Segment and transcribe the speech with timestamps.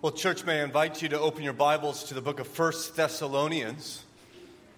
[0.00, 2.94] Well, church, may I invite you to open your Bibles to the book of First
[2.94, 4.04] Thessalonians.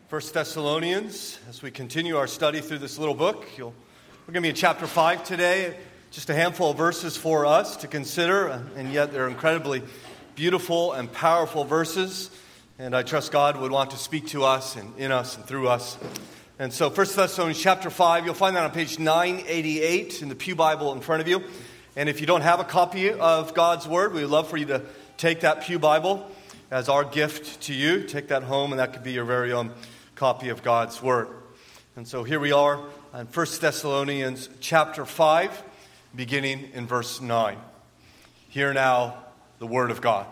[0.08, 4.48] First Thessalonians, as we continue our study through this little book, we're going to be
[4.48, 5.76] in chapter 5 today.
[6.10, 9.82] Just a handful of verses for us to consider, and yet they're incredibly
[10.36, 12.30] beautiful and powerful verses.
[12.78, 15.68] And I trust God would want to speak to us and in us and through
[15.68, 15.98] us.
[16.58, 20.54] And so, First Thessalonians chapter 5, you'll find that on page 988 in the Pew
[20.54, 21.44] Bible in front of you.
[21.96, 24.64] And if you don't have a copy of God's Word, we would love for you
[24.66, 24.82] to
[25.20, 26.26] take that Pew Bible
[26.70, 28.04] as our gift to you.
[28.04, 29.70] Take that home, and that could be your very own
[30.14, 31.28] copy of God's Word.
[31.94, 32.80] And so here we are
[33.12, 35.62] in 1 Thessalonians chapter 5,
[36.16, 37.58] beginning in verse 9.
[38.48, 39.18] Hear now
[39.58, 40.26] the Word of God.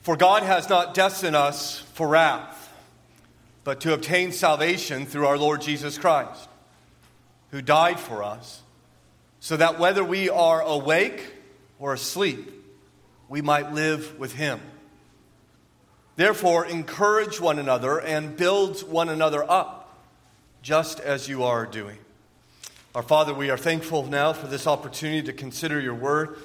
[0.00, 2.72] For God has not destined us for wrath,
[3.64, 6.48] but to obtain salvation through our Lord Jesus Christ,
[7.50, 8.62] who died for us,
[9.40, 11.34] so that whether we are awake
[11.80, 12.52] or asleep,
[13.28, 14.60] we might live with him.
[16.16, 19.98] Therefore, encourage one another and build one another up,
[20.62, 21.96] just as you are doing.
[22.94, 26.36] Our Father, we are thankful now for this opportunity to consider your word.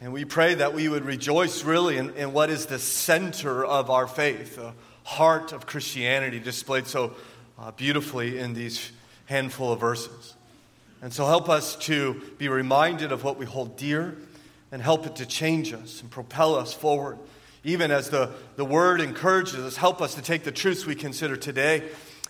[0.00, 3.90] And we pray that we would rejoice really in, in what is the center of
[3.90, 4.72] our faith, the
[5.04, 7.14] heart of Christianity, displayed so
[7.58, 8.90] uh, beautifully in these
[9.26, 10.34] handful of verses.
[11.02, 14.16] And so help us to be reminded of what we hold dear
[14.72, 17.18] and help it to change us and propel us forward.
[17.62, 21.36] Even as the, the word encourages us, help us to take the truths we consider
[21.36, 21.84] today,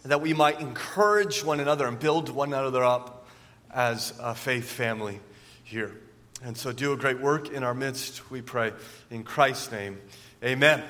[0.04, 3.26] that we might encourage one another and build one another up
[3.72, 5.20] as a faith family
[5.64, 5.96] here.
[6.44, 8.72] And so do a great work in our midst, we pray.
[9.10, 10.00] In Christ's name,
[10.44, 10.82] amen.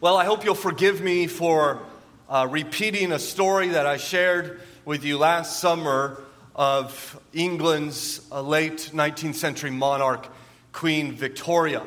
[0.00, 1.82] Well, I hope you'll forgive me for
[2.28, 6.22] uh, repeating a story that I shared with you last summer
[6.54, 10.26] of England's uh, late 19th century monarch,
[10.72, 11.82] Queen Victoria,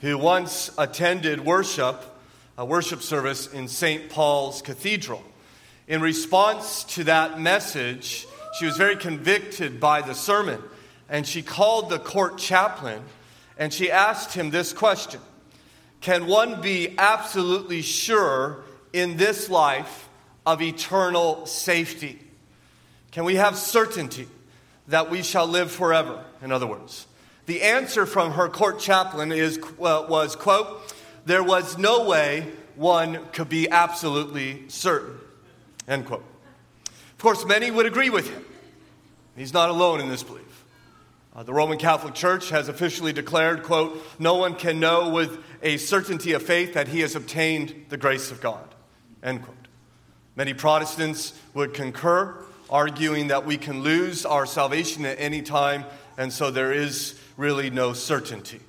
[0.00, 2.02] who once attended worship,
[2.56, 4.08] a worship service in St.
[4.10, 5.22] Paul's Cathedral.
[5.86, 8.26] In response to that message,
[8.58, 10.62] she was very convicted by the sermon,
[11.08, 13.02] and she called the court chaplain
[13.58, 15.20] and she asked him this question
[16.00, 18.62] Can one be absolutely sure
[18.92, 20.08] in this life
[20.46, 22.20] of eternal safety?
[23.18, 24.28] Can we have certainty
[24.86, 26.24] that we shall live forever?
[26.40, 27.04] In other words,
[27.46, 30.94] the answer from her court chaplain is, uh, was, quote,
[31.26, 32.46] there was no way
[32.76, 35.18] one could be absolutely certain,
[35.88, 36.22] end quote.
[36.84, 38.44] Of course, many would agree with him.
[39.36, 40.64] He's not alone in this belief.
[41.34, 45.78] Uh, the Roman Catholic Church has officially declared, quote, no one can know with a
[45.78, 48.76] certainty of faith that he has obtained the grace of God,
[49.24, 49.56] end quote.
[50.36, 55.84] Many Protestants would concur arguing that we can lose our salvation at any time,
[56.16, 58.60] and so there is really no certainty.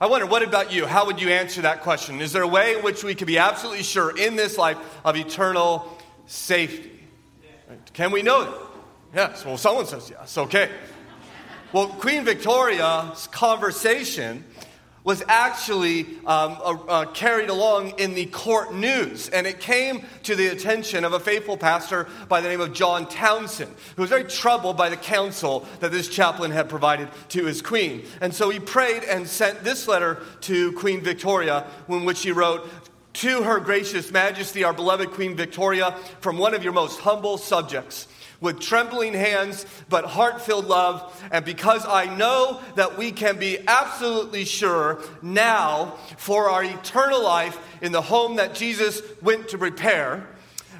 [0.00, 0.86] I wonder, what about you?
[0.86, 2.20] How would you answer that question?
[2.20, 5.16] Is there a way in which we can be absolutely sure in this life of
[5.16, 6.92] eternal safety?
[7.94, 8.60] Can we know that?
[9.14, 9.44] Yes.
[9.44, 10.38] Well, someone says yes.
[10.38, 10.70] Okay.
[11.72, 14.44] Well, Queen Victoria's conversation
[15.08, 19.30] was actually um, uh, uh, carried along in the court news.
[19.30, 23.08] And it came to the attention of a faithful pastor by the name of John
[23.08, 27.62] Townsend, who was very troubled by the counsel that this chaplain had provided to his
[27.62, 28.04] queen.
[28.20, 32.68] And so he prayed and sent this letter to Queen Victoria, in which he wrote,
[33.14, 38.08] To her gracious majesty, our beloved Queen Victoria, from one of your most humble subjects
[38.40, 41.22] with trembling hands, but heart filled love.
[41.32, 47.58] And because I know that we can be absolutely sure now for our eternal life
[47.82, 50.28] in the home that Jesus went to prepare,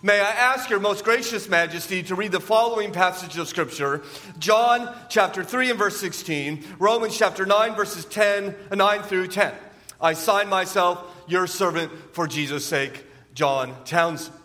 [0.03, 4.03] may I ask your most gracious majesty to read the following passage of scripture
[4.39, 9.53] John chapter 3 and verse 16, Romans chapter 9, verses 10, 9 through 10.
[10.01, 13.05] I sign myself your servant for Jesus' sake,
[13.35, 14.38] John Townsend.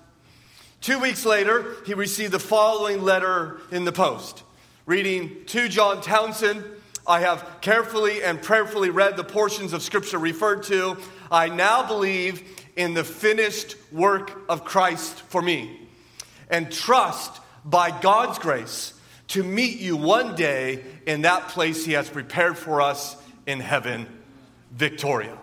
[0.84, 4.44] Two weeks later, he received the following letter in the post.
[4.86, 6.62] Reading to John Townsend,
[7.08, 10.98] I have carefully and prayerfully read the portions of Scripture referred to.
[11.32, 12.44] I now believe
[12.76, 15.88] in the finished work of Christ for me
[16.50, 18.92] and trust by God's grace
[19.30, 23.16] to meet you one day in that place He has prepared for us
[23.48, 24.06] in heaven,
[24.70, 25.38] Victoria.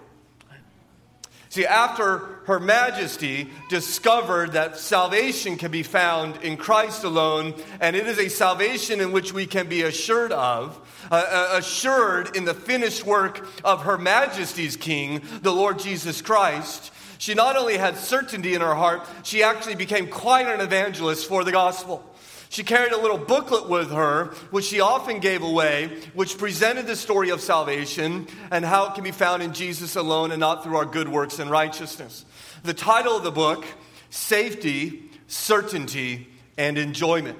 [1.50, 8.06] See, after Her Majesty discovered that salvation can be found in Christ alone, and it
[8.06, 10.78] is a salvation in which we can be assured of,
[11.10, 16.92] uh, uh, assured in the finished work of Her Majesty's King, the Lord Jesus Christ,
[17.18, 21.44] she not only had certainty in her heart, she actually became quite an evangelist for
[21.44, 22.09] the gospel.
[22.50, 26.96] She carried a little booklet with her, which she often gave away, which presented the
[26.96, 30.76] story of salvation and how it can be found in Jesus alone and not through
[30.76, 32.24] our good works and righteousness.
[32.64, 33.64] The title of the book,
[34.10, 36.26] Safety, Certainty,
[36.58, 37.38] and Enjoyment.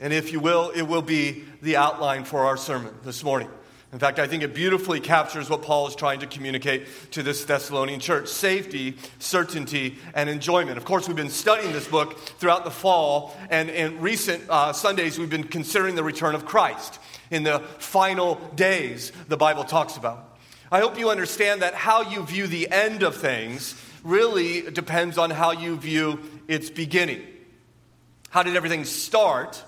[0.00, 3.50] And if you will, it will be the outline for our sermon this morning.
[3.90, 7.44] In fact, I think it beautifully captures what Paul is trying to communicate to this
[7.46, 10.76] Thessalonian church safety, certainty, and enjoyment.
[10.76, 15.18] Of course, we've been studying this book throughout the fall, and in recent uh, Sundays,
[15.18, 16.98] we've been considering the return of Christ
[17.30, 20.38] in the final days the Bible talks about.
[20.70, 25.30] I hope you understand that how you view the end of things really depends on
[25.30, 27.22] how you view its beginning.
[28.28, 29.64] How did everything start?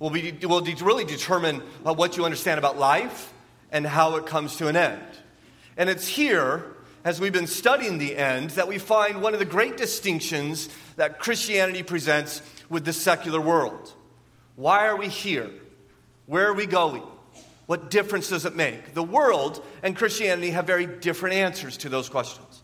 [0.00, 3.32] Will, be, will de- really determine uh, what you understand about life
[3.70, 5.02] and how it comes to an end.
[5.76, 6.64] And it's here,
[7.04, 11.20] as we've been studying the end, that we find one of the great distinctions that
[11.20, 13.94] Christianity presents with the secular world.
[14.56, 15.50] Why are we here?
[16.26, 17.02] Where are we going?
[17.66, 18.94] What difference does it make?
[18.94, 22.62] The world and Christianity have very different answers to those questions.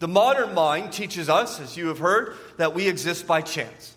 [0.00, 3.94] The modern mind teaches us, as you have heard, that we exist by chance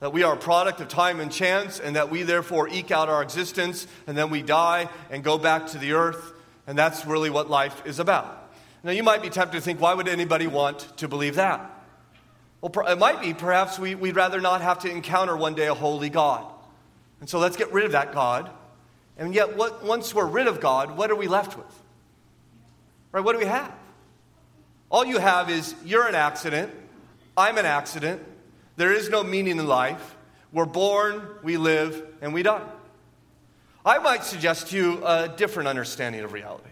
[0.00, 3.08] that we are a product of time and chance, and that we therefore eke out
[3.08, 6.32] our existence, and then we die and go back to the earth,
[6.66, 8.52] and that's really what life is about.
[8.84, 11.70] Now, you might be tempted to think, why would anybody want to believe that?
[12.60, 15.74] Well, it might be perhaps we, would rather not have to encounter one day a
[15.74, 16.44] holy God.
[17.20, 18.50] And so let's get rid of that God.
[19.16, 21.82] And yet, what, once we're rid of God, what are we left with?
[23.10, 23.24] Right?
[23.24, 23.72] What do we have?
[24.90, 26.72] All you have is you're an accident,
[27.36, 28.22] I'm an accident,
[28.78, 30.16] there is no meaning in life.
[30.52, 32.62] We're born, we live, and we die.
[33.84, 36.70] I might suggest to you a different understanding of reality.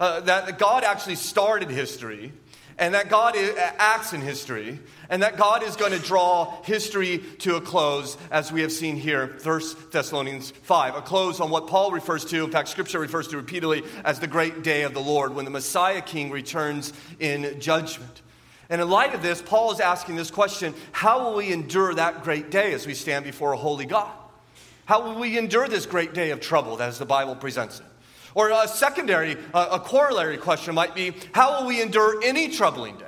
[0.00, 2.32] Uh, that God actually started history,
[2.78, 4.80] and that God acts in history,
[5.10, 8.96] and that God is going to draw history to a close, as we have seen
[8.96, 9.60] here, 1
[9.92, 10.94] Thessalonians 5.
[10.94, 14.26] A close on what Paul refers to, in fact, Scripture refers to repeatedly as the
[14.26, 18.22] great day of the Lord, when the Messiah King returns in judgment.
[18.70, 22.22] And in light of this, Paul is asking this question How will we endure that
[22.22, 24.10] great day as we stand before a holy God?
[24.86, 27.86] How will we endure this great day of trouble as the Bible presents it?
[28.34, 33.06] Or a secondary, a corollary question might be How will we endure any troubling day?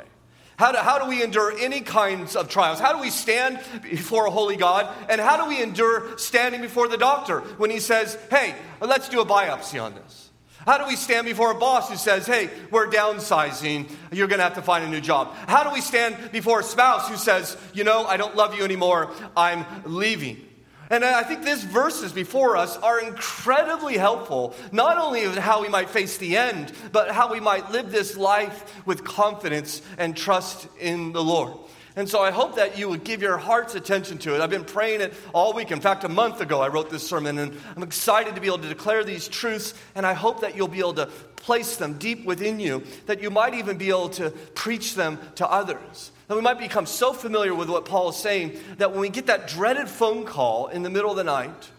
[0.57, 2.79] How do, how do we endure any kinds of trials?
[2.79, 4.89] How do we stand before a holy God?
[5.09, 9.21] And how do we endure standing before the doctor when he says, Hey, let's do
[9.21, 10.22] a biopsy on this?
[10.65, 14.55] How do we stand before a boss who says, hey, we're downsizing, you're to have
[14.55, 15.35] to find a new job?
[15.49, 18.65] How do we stand before a spouse who says, you know, I don't love you
[18.65, 20.49] anymore, I'm leaving?
[20.91, 25.69] And I think these verses before us are incredibly helpful, not only in how we
[25.69, 30.69] might face the end, but how we might live this life with confidence and trust
[30.79, 31.55] in the Lord.
[31.95, 34.41] And so I hope that you would give your heart's attention to it.
[34.41, 35.71] I've been praying it all week.
[35.71, 38.61] In fact, a month ago, I wrote this sermon, and I'm excited to be able
[38.61, 41.07] to declare these truths, and I hope that you'll be able to
[41.37, 45.47] place them deep within you, that you might even be able to preach them to
[45.47, 46.13] others.
[46.29, 49.27] That we might become so familiar with what Paul is saying that when we get
[49.27, 51.71] that dreaded phone call in the middle of the night,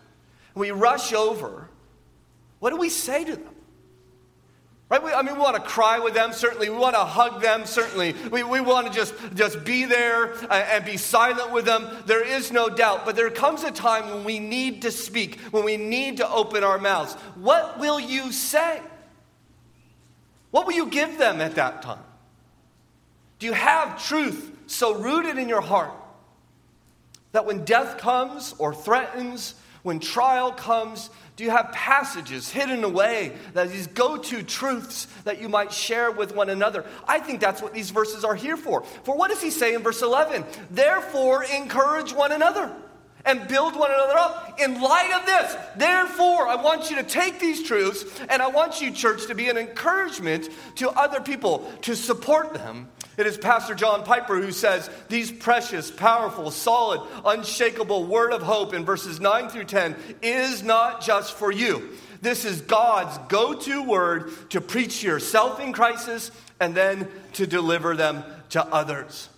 [0.54, 1.70] we rush over,
[2.60, 3.53] what do we say to them?
[4.94, 5.04] Right?
[5.04, 6.70] We, I mean, we want to cry with them, certainly.
[6.70, 8.14] We want to hug them, certainly.
[8.32, 11.88] We, we want to just, just be there and, and be silent with them.
[12.06, 13.04] There is no doubt.
[13.04, 16.64] But there comes a time when we need to speak, when we need to open
[16.64, 17.16] our mouths.
[17.34, 18.82] What will you say?
[20.52, 22.04] What will you give them at that time?
[23.40, 25.94] Do you have truth so rooted in your heart
[27.32, 33.34] that when death comes or threatens, when trial comes, do you have passages hidden away,
[33.54, 36.86] that these go to truths that you might share with one another?
[37.08, 38.84] I think that's what these verses are here for.
[39.04, 40.46] For what does he say in verse 11?
[40.72, 42.74] Therefore, encourage one another
[43.26, 44.60] and build one another up.
[44.60, 48.82] In light of this, therefore, I want you to take these truths and I want
[48.82, 53.76] you, church, to be an encouragement to other people, to support them it is Pastor
[53.76, 59.50] John Piper who says these precious, powerful, solid, unshakable word of hope in verses 9
[59.50, 61.90] through 10 is not just for you.
[62.22, 67.96] This is God's go to word to preach yourself in crisis and then to deliver
[67.96, 69.30] them to others.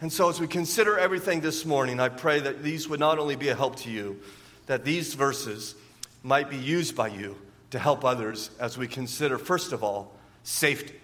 [0.00, 3.36] And so, as we consider everything this morning, I pray that these would not only
[3.36, 4.20] be a help to you,
[4.66, 5.74] that these verses
[6.22, 7.36] might be used by you
[7.70, 10.94] to help others as we consider, first of all, safety.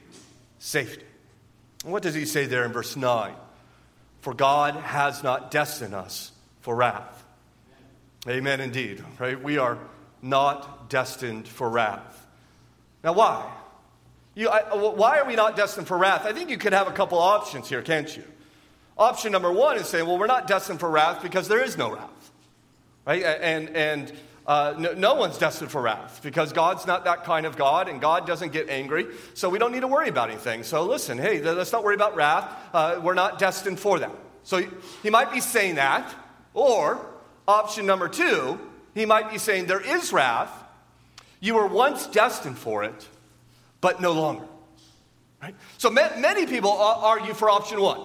[0.59, 1.05] Safety.
[1.85, 3.35] What does he say there in verse 9?
[4.21, 7.25] For God has not destined us for wrath.
[8.29, 9.03] Amen, indeed.
[9.19, 9.43] Right?
[9.43, 9.79] We are
[10.21, 12.27] not destined for wrath.
[13.03, 13.51] Now, why?
[14.35, 16.27] You, I, uh, why are we not destined for wrath?
[16.27, 18.25] I think you could have a couple options here, can't you?
[18.99, 21.91] Option number one is saying, well, we're not destined for wrath because there is no
[21.93, 22.31] wrath.
[23.07, 23.23] right?
[23.23, 24.13] And, and
[24.51, 28.01] uh, no, no, one's destined for wrath because God's not that kind of God and
[28.01, 29.07] God doesn't get angry.
[29.35, 30.65] So we don't need to worry about anything.
[30.65, 32.53] So listen, hey, let's not worry about wrath.
[32.75, 34.11] Uh, we're not destined for that.
[34.43, 34.61] So
[35.05, 36.13] he might be saying that.
[36.53, 36.99] Or
[37.47, 38.59] option number two,
[38.93, 40.51] he might be saying there is wrath.
[41.39, 43.09] You were once destined for it,
[43.81, 44.47] but no longer.
[45.41, 45.55] Right?
[45.79, 48.01] So many people argue for option one.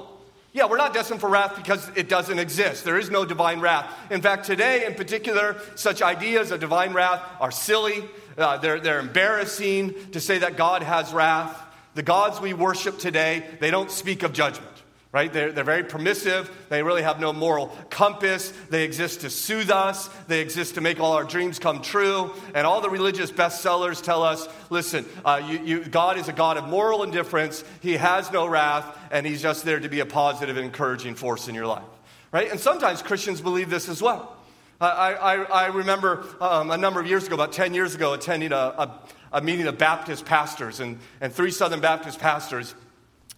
[0.56, 2.86] Yeah, we're not destined for wrath because it doesn't exist.
[2.86, 3.94] There is no divine wrath.
[4.10, 8.06] In fact, today in particular, such ideas of divine wrath are silly.
[8.38, 11.62] Uh, they're, they're embarrassing to say that God has wrath.
[11.96, 14.72] The gods we worship today, they don't speak of judgment
[15.16, 15.32] right?
[15.32, 16.52] They're, they're very permissive.
[16.68, 18.52] They really have no moral compass.
[18.70, 20.10] They exist to soothe us.
[20.28, 22.34] They exist to make all our dreams come true.
[22.54, 26.58] And all the religious bestsellers tell us listen, uh, you, you, God is a God
[26.58, 27.64] of moral indifference.
[27.80, 31.48] He has no wrath, and He's just there to be a positive and encouraging force
[31.48, 31.86] in your life,
[32.34, 32.52] right?
[32.52, 34.36] And sometimes Christians believe this as well.
[34.82, 38.52] I, I, I remember um, a number of years ago, about 10 years ago, attending
[38.52, 39.00] a, a,
[39.32, 42.76] a meeting of Baptist pastors, and, and three Southern Baptist pastors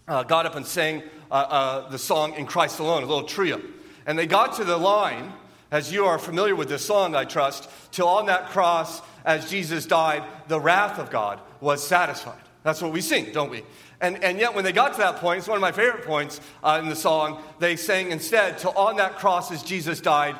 [0.08, 3.62] uh, got up and sang uh, uh, the song In Christ Alone, a little trio.
[4.06, 5.34] And they got to the line,
[5.72, 9.86] as you are familiar with this song, I trust, till on that cross, as Jesus
[9.86, 12.42] died, the wrath of God was satisfied.
[12.64, 13.64] That's what we sing, don't we?
[14.00, 16.40] And, and yet, when they got to that point, it's one of my favorite points
[16.64, 20.36] uh, in the song, they sang instead, till on that cross, as Jesus died,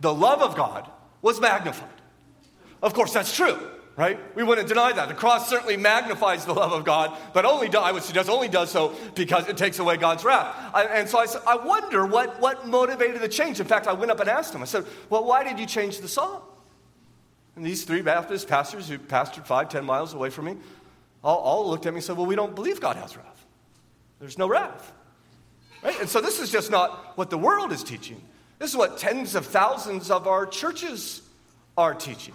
[0.00, 1.88] the love of God was magnified.
[2.82, 3.58] Of course, that's true
[3.96, 4.18] right?
[4.34, 5.08] We wouldn't deny that.
[5.08, 8.48] The cross certainly magnifies the love of God, but only do, I would suggest only
[8.48, 10.54] does so because it takes away God's wrath.
[10.74, 13.60] I, and so I said, I wonder what, what motivated the change.
[13.60, 14.62] In fact, I went up and asked him.
[14.62, 16.42] I said, Well, why did you change the song?
[17.54, 20.56] And these three Baptist pastors who pastored five, ten miles away from me
[21.22, 23.46] all, all looked at me and said, Well, we don't believe God has wrath.
[24.20, 24.92] There's no wrath.
[25.82, 25.98] Right?
[26.00, 28.22] And so this is just not what the world is teaching.
[28.58, 31.22] This is what tens of thousands of our churches
[31.76, 32.34] are teaching.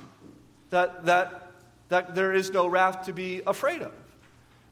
[0.69, 1.46] That, that
[1.89, 3.93] that there is no wrath to be afraid of.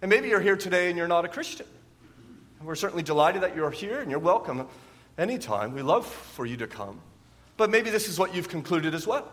[0.02, 1.66] And maybe you're here today and you're not a Christian.
[2.60, 4.68] And we're certainly delighted that you're here and you're welcome
[5.18, 5.74] anytime.
[5.74, 7.00] We love for you to come.
[7.58, 9.32] But maybe this is what you've concluded as well.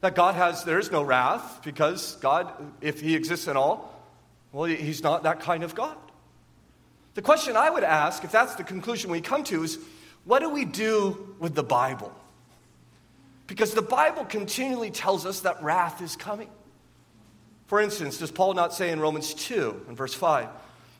[0.00, 4.00] That God has, there is no wrath because God, if He exists at all,
[4.52, 5.96] well, He's not that kind of God.
[7.14, 9.78] The question I would ask, if that's the conclusion we come to, is
[10.24, 12.12] what do we do with the Bible?
[13.46, 16.48] Because the Bible continually tells us that wrath is coming.
[17.70, 20.48] For instance, does Paul not say in Romans 2 and verse 5,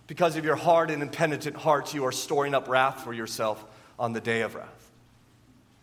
[0.06, 3.64] because of your hard and impenitent hearts, you are storing up wrath for yourself
[3.98, 4.92] on the day of wrath?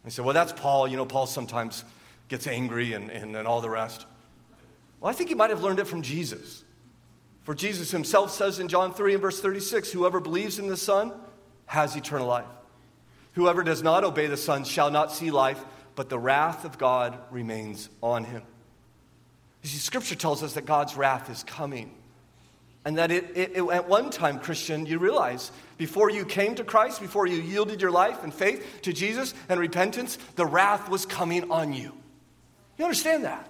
[0.05, 0.87] And say, well, that's Paul.
[0.87, 1.83] You know, Paul sometimes
[2.29, 4.05] gets angry and, and, and all the rest.
[5.01, 6.63] Well, I think he might have learned it from Jesus.
[7.41, 11.11] For Jesus himself says in John 3 and verse 36 Whoever believes in the Son
[11.65, 12.47] has eternal life.
[13.33, 15.61] Whoever does not obey the Son shall not see life,
[15.95, 18.41] but the wrath of God remains on him.
[19.63, 21.91] You see, Scripture tells us that God's wrath is coming.
[22.85, 26.63] And that it, it, it, at one time, Christian, you realize before you came to
[26.63, 31.05] Christ, before you yielded your life and faith to Jesus and repentance, the wrath was
[31.05, 31.91] coming on you.
[32.77, 33.49] You understand that?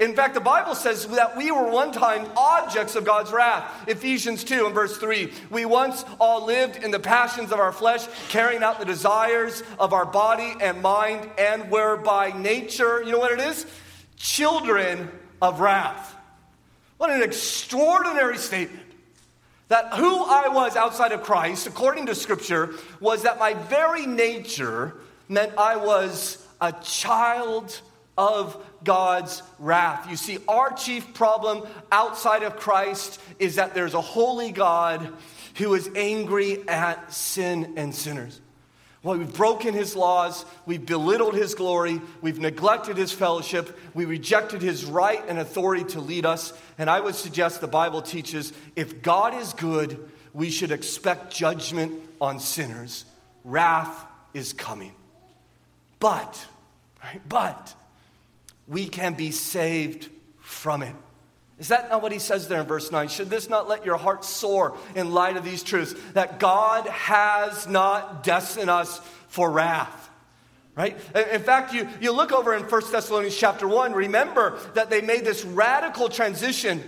[0.00, 3.88] In fact, the Bible says that we were one time objects of God's wrath.
[3.88, 5.30] Ephesians 2 and verse 3.
[5.50, 9.92] We once all lived in the passions of our flesh, carrying out the desires of
[9.92, 13.66] our body and mind, and were by nature, you know what it is?
[14.16, 15.10] Children
[15.44, 16.16] of wrath.
[16.96, 18.80] What an extraordinary statement.
[19.68, 24.94] That who I was outside of Christ, according to Scripture, was that my very nature
[25.28, 27.78] meant I was a child
[28.16, 30.08] of God's wrath.
[30.08, 35.12] You see, our chief problem outside of Christ is that there's a holy God
[35.56, 38.40] who is angry at sin and sinners.
[39.04, 44.62] Well, we've broken his laws, we've belittled his glory, we've neglected his fellowship, we rejected
[44.62, 46.54] his right and authority to lead us.
[46.78, 51.92] And I would suggest the Bible teaches if God is good, we should expect judgment
[52.18, 53.04] on sinners.
[53.44, 54.94] Wrath is coming.
[56.00, 56.46] But,
[57.02, 57.74] right, but
[58.66, 60.08] we can be saved
[60.40, 60.94] from it.
[61.58, 63.08] Is that not what he says there in verse 9?
[63.08, 65.94] Should this not let your heart soar in light of these truths?
[66.14, 70.10] That God has not destined us for wrath.
[70.76, 70.98] Right?
[71.32, 75.24] In fact, you, you look over in 1 Thessalonians chapter 1, remember that they made
[75.24, 76.82] this radical transition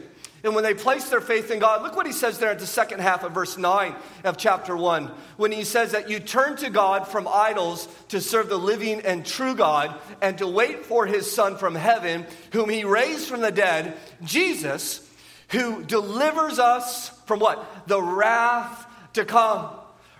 [0.45, 2.67] and when they place their faith in God, look what he says there at the
[2.67, 5.11] second half of verse 9 of chapter 1.
[5.37, 9.25] When he says that you turn to God from idols to serve the living and
[9.25, 13.51] true God and to wait for his Son from heaven, whom he raised from the
[13.51, 15.03] dead, Jesus,
[15.49, 17.89] who delivers us from what?
[17.89, 19.71] The wrath to come.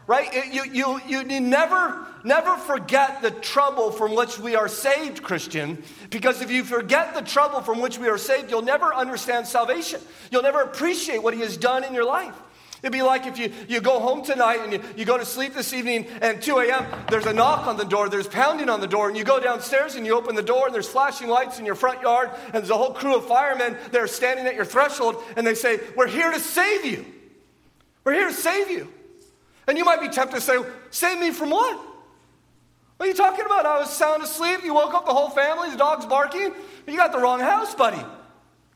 [0.07, 0.53] Right?
[0.53, 6.43] You, you, you, never, never forget the trouble from which we are saved, Christian, because
[6.43, 10.01] if you forget the trouble from which we are saved, you'll never understand salvation.
[10.31, 12.35] You'll never appreciate what He has done in your life.
[12.83, 15.55] It'd be like if you, you go home tonight and you, you go to sleep
[15.55, 18.87] this evening and 2 a.m., there's a knock on the door, there's pounding on the
[18.87, 21.65] door, and you go downstairs and you open the door and there's flashing lights in
[21.65, 24.67] your front yard and there's a whole crew of firemen that are standing at your
[24.67, 27.05] threshold and they say, We're here to save you.
[28.05, 28.93] We're here to save you.
[29.67, 30.59] And you might be tempted to say,
[30.91, 31.77] Save me from what?
[32.97, 33.67] What are you talking about?
[33.67, 34.65] I was sound asleep.
[34.65, 36.53] You woke up the whole family, the dog's barking.
[36.87, 38.03] You got the wrong house, buddy.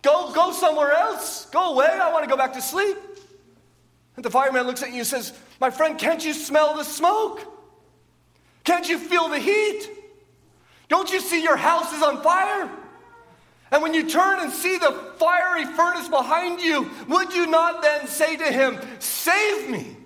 [0.02, 1.46] Go, go somewhere else.
[1.46, 1.86] Go away.
[1.86, 2.96] I want to go back to sleep.
[4.16, 7.40] And the fireman looks at you and says, My friend, can't you smell the smoke?
[8.64, 9.88] Can't you feel the heat?
[10.88, 12.68] Don't you see your house is on fire?
[13.70, 18.08] And when you turn and see the fiery furnace behind you, would you not then
[18.08, 19.96] say to him, Save me?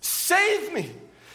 [0.00, 0.90] Save me.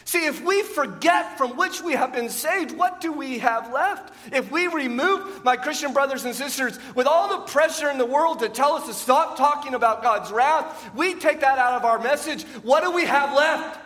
[0.06, 4.14] See, if we forget from which we have been saved, what do we have left?
[4.32, 8.38] If we remove, my Christian brothers and sisters, with all the pressure in the world
[8.38, 11.98] to tell us to stop talking about God's wrath, we take that out of our
[11.98, 12.44] message.
[12.62, 13.80] What do we have left?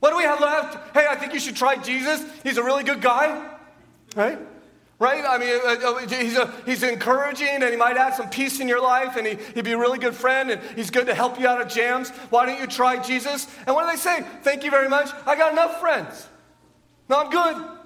[0.00, 0.96] What do we have left?
[0.96, 2.24] Hey, I think you should try Jesus.
[2.42, 3.56] He's a really good guy,
[4.16, 4.38] right?
[5.00, 5.24] Right?
[5.26, 8.68] I mean, uh, uh, he's, a, he's encouraging and he might add some peace in
[8.68, 11.40] your life and he, he'd be a really good friend and he's good to help
[11.40, 12.10] you out of jams.
[12.28, 13.48] Why don't you try Jesus?
[13.66, 14.22] And what do they say?
[14.42, 15.08] Thank you very much.
[15.26, 16.28] I got enough friends.
[17.08, 17.78] No, I'm good.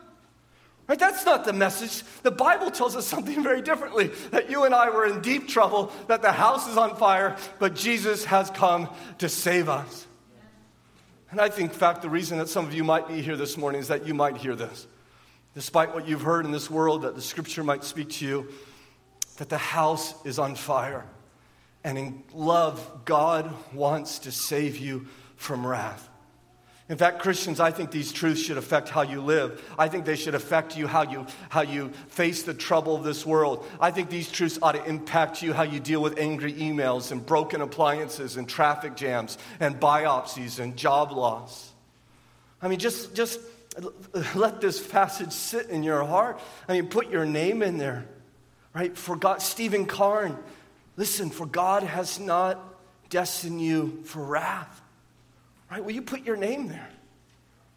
[0.88, 0.98] Right?
[0.98, 2.02] That's not the message.
[2.24, 5.92] The Bible tells us something very differently that you and I were in deep trouble,
[6.08, 10.08] that the house is on fire, but Jesus has come to save us.
[11.30, 13.56] And I think, in fact, the reason that some of you might be here this
[13.56, 14.88] morning is that you might hear this
[15.54, 18.48] despite what you've heard in this world, that the scripture might speak to you,
[19.36, 21.04] that the house is on fire.
[21.82, 25.06] And in love, God wants to save you
[25.36, 26.08] from wrath.
[26.88, 29.62] In fact, Christians, I think these truths should affect how you live.
[29.78, 33.24] I think they should affect you how you how you face the trouble of this
[33.24, 33.66] world.
[33.80, 37.24] I think these truths ought to impact you how you deal with angry emails and
[37.24, 41.72] broken appliances and traffic jams and biopsies and job loss.
[42.60, 43.40] I mean, just just
[44.34, 46.40] let this passage sit in your heart.
[46.68, 48.06] I mean, put your name in there,
[48.74, 48.96] right?
[48.96, 50.38] For God, Stephen Carn,
[50.96, 52.60] listen, for God has not
[53.10, 54.80] destined you for wrath,
[55.70, 55.84] right?
[55.84, 56.88] Will you put your name there,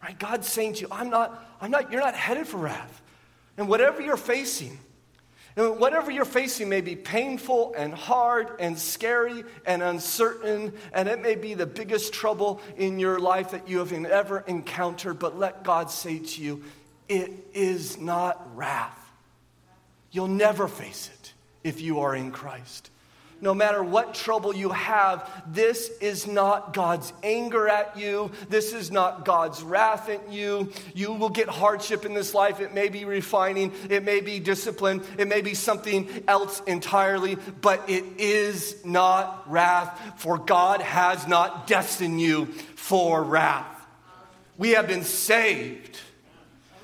[0.02, 0.18] right?
[0.18, 3.02] God's saying to you, I'm not, I'm not, you're not headed for wrath.
[3.56, 4.78] And whatever you're facing,
[5.58, 11.20] and whatever you're facing may be painful and hard and scary and uncertain, and it
[11.20, 15.64] may be the biggest trouble in your life that you have ever encountered, but let
[15.64, 16.62] God say to you,
[17.08, 18.94] it is not wrath.
[20.12, 21.32] You'll never face it
[21.64, 22.90] if you are in Christ
[23.40, 28.30] no matter what trouble you have, this is not God's anger at you.
[28.48, 30.72] This is not God's wrath at you.
[30.94, 32.60] You will get hardship in this life.
[32.60, 37.88] It may be refining, it may be discipline, it may be something else entirely, but
[37.88, 42.46] it is not wrath, for God has not destined you
[42.76, 43.66] for wrath.
[44.56, 46.00] We have been saved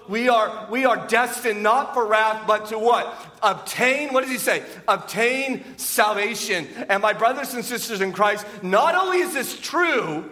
[0.08, 3.14] we are, we are destined not for wrath, but to what?
[3.42, 4.62] Obtain, what does he say?
[4.86, 6.66] Obtain salvation.
[6.88, 10.30] And my brothers and sisters in Christ, not only is this true,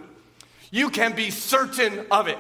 [0.71, 2.39] you can be certain of it.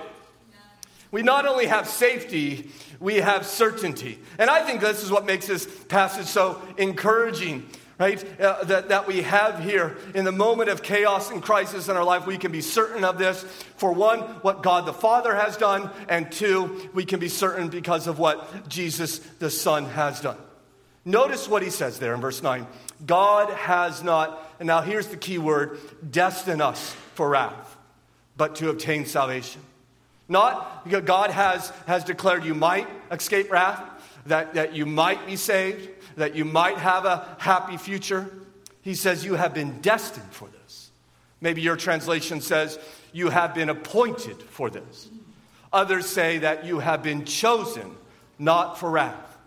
[1.11, 4.18] We not only have safety, we have certainty.
[4.38, 9.07] And I think this is what makes this passage so encouraging right, uh, that, that
[9.07, 9.96] we have here.
[10.14, 13.18] In the moment of chaos and crisis in our life, we can be certain of
[13.18, 13.42] this.
[13.76, 18.07] For one, what God the Father has done, and two, we can be certain because
[18.07, 20.38] of what Jesus the Son has done.
[21.05, 22.66] Notice what he says there in verse 9
[23.05, 25.78] God has not, and now here's the key word,
[26.09, 27.76] destined us for wrath,
[28.37, 29.61] but to obtain salvation.
[30.28, 33.83] Not because God has, has declared you might escape wrath,
[34.26, 38.31] that, that you might be saved, that you might have a happy future.
[38.83, 40.90] He says, You have been destined for this.
[41.40, 42.79] Maybe your translation says,
[43.12, 45.09] You have been appointed for this.
[45.72, 47.96] Others say that you have been chosen,
[48.38, 49.38] not for wrath.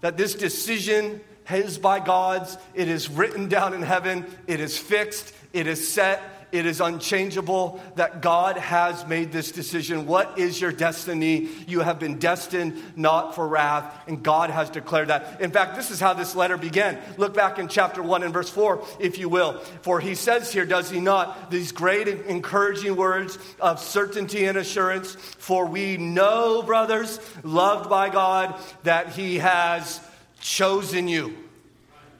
[0.00, 5.34] That this decision is by God's, it is written down in heaven, it is fixed,
[5.52, 6.22] it is set,
[6.52, 10.06] it is unchangeable, that God has made this decision.
[10.06, 11.48] What is your destiny?
[11.66, 15.40] You have been destined not for wrath, and God has declared that.
[15.40, 16.98] In fact, this is how this letter began.
[17.16, 19.58] Look back in chapter 1 and verse 4, if you will.
[19.82, 25.14] For he says here, does he not, these great encouraging words of certainty and assurance.
[25.14, 30.00] For we know, brothers, loved by God, that he has
[30.40, 31.36] chosen you.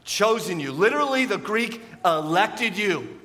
[0.05, 0.73] Chosen you.
[0.73, 3.20] Literally, the Greek elected you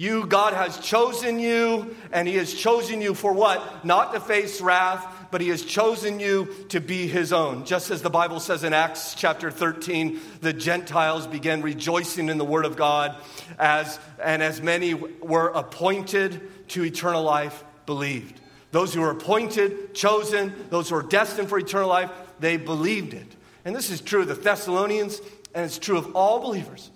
[0.00, 3.84] You, God has chosen you, and He has chosen you for what?
[3.84, 7.66] Not to face wrath, but He has chosen you to be His own.
[7.66, 12.46] Just as the Bible says in Acts chapter 13, the Gentiles began rejoicing in the
[12.46, 13.14] Word of God,
[13.58, 18.40] as, and as many were appointed to eternal life, believed.
[18.70, 23.36] Those who were appointed, chosen, those who were destined for eternal life, they believed it.
[23.66, 25.20] And this is true of the Thessalonians,
[25.54, 26.90] and it's true of all believers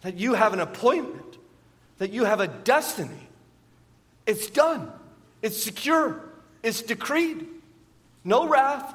[0.00, 1.31] that you have an appointment
[1.98, 3.28] that you have a destiny.
[4.26, 4.90] It's done,
[5.40, 6.20] it's secure,
[6.62, 7.46] it's decreed.
[8.24, 8.94] No wrath,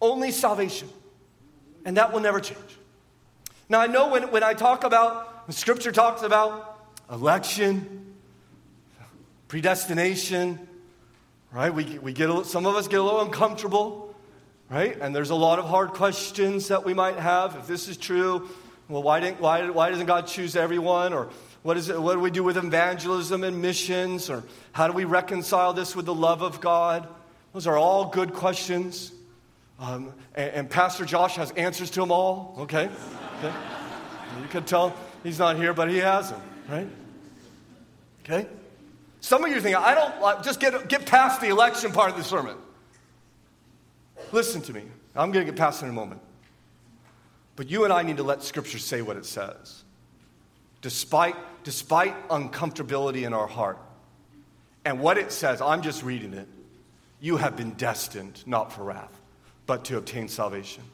[0.00, 0.88] only salvation.
[1.84, 2.60] And that will never change.
[3.68, 6.78] Now, I know when, when I talk about, when Scripture talks about
[7.10, 8.14] election,
[9.48, 10.58] predestination,
[11.52, 11.72] right?
[11.72, 14.14] We, we get a, some of us get a little uncomfortable,
[14.70, 14.98] right?
[15.00, 17.56] And there's a lot of hard questions that we might have.
[17.56, 18.48] If this is true,
[18.88, 21.12] well, why, didn't, why, why doesn't God choose everyone?
[21.12, 21.28] Or
[21.62, 24.30] what, is it, what do we do with evangelism and missions?
[24.30, 27.08] Or how do we reconcile this with the love of God?
[27.52, 29.12] Those are all good questions.
[29.80, 32.88] Um, and, and, Pastor Josh has answers to them all, okay?
[33.38, 33.54] okay?
[34.42, 36.88] You can tell he's not here, but he has them, right?
[38.24, 38.48] Okay?
[39.20, 42.16] Some of you think, I don't like, just get, get past the election part of
[42.16, 42.56] the sermon.
[44.32, 44.82] Listen to me.
[45.14, 46.20] I'm going to get past it in a moment.
[47.56, 49.84] But you and I need to let Scripture say what it says
[50.80, 53.78] despite, despite uncomfortability in our heart.
[54.84, 56.48] And what it says, I'm just reading it.
[57.20, 59.20] You have been destined not for wrath,
[59.66, 60.84] but to obtain salvation.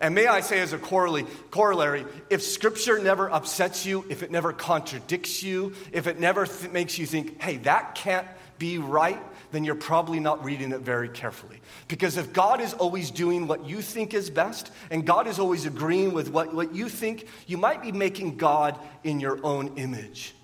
[0.00, 4.52] And may I say, as a corollary, if scripture never upsets you, if it never
[4.52, 8.26] contradicts you, if it never th- makes you think, hey, that can't
[8.58, 9.20] be right,
[9.52, 11.60] then you're probably not reading it very carefully.
[11.86, 15.66] Because if God is always doing what you think is best, and God is always
[15.66, 20.34] agreeing with what, what you think, you might be making God in your own image.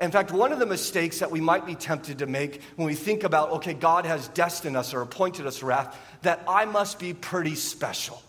[0.00, 2.94] In fact, one of the mistakes that we might be tempted to make when we
[2.94, 7.14] think about, okay, God has destined us or appointed us wrath, that I must be
[7.14, 8.22] pretty special,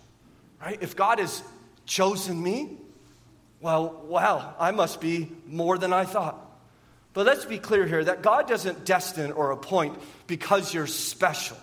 [0.62, 0.78] right?
[0.82, 1.43] If God has
[1.86, 2.78] chosen me,
[3.60, 6.46] well, wow, I must be more than I thought.
[7.17, 11.58] But let's be clear here that God doesn't destine or appoint because you're special,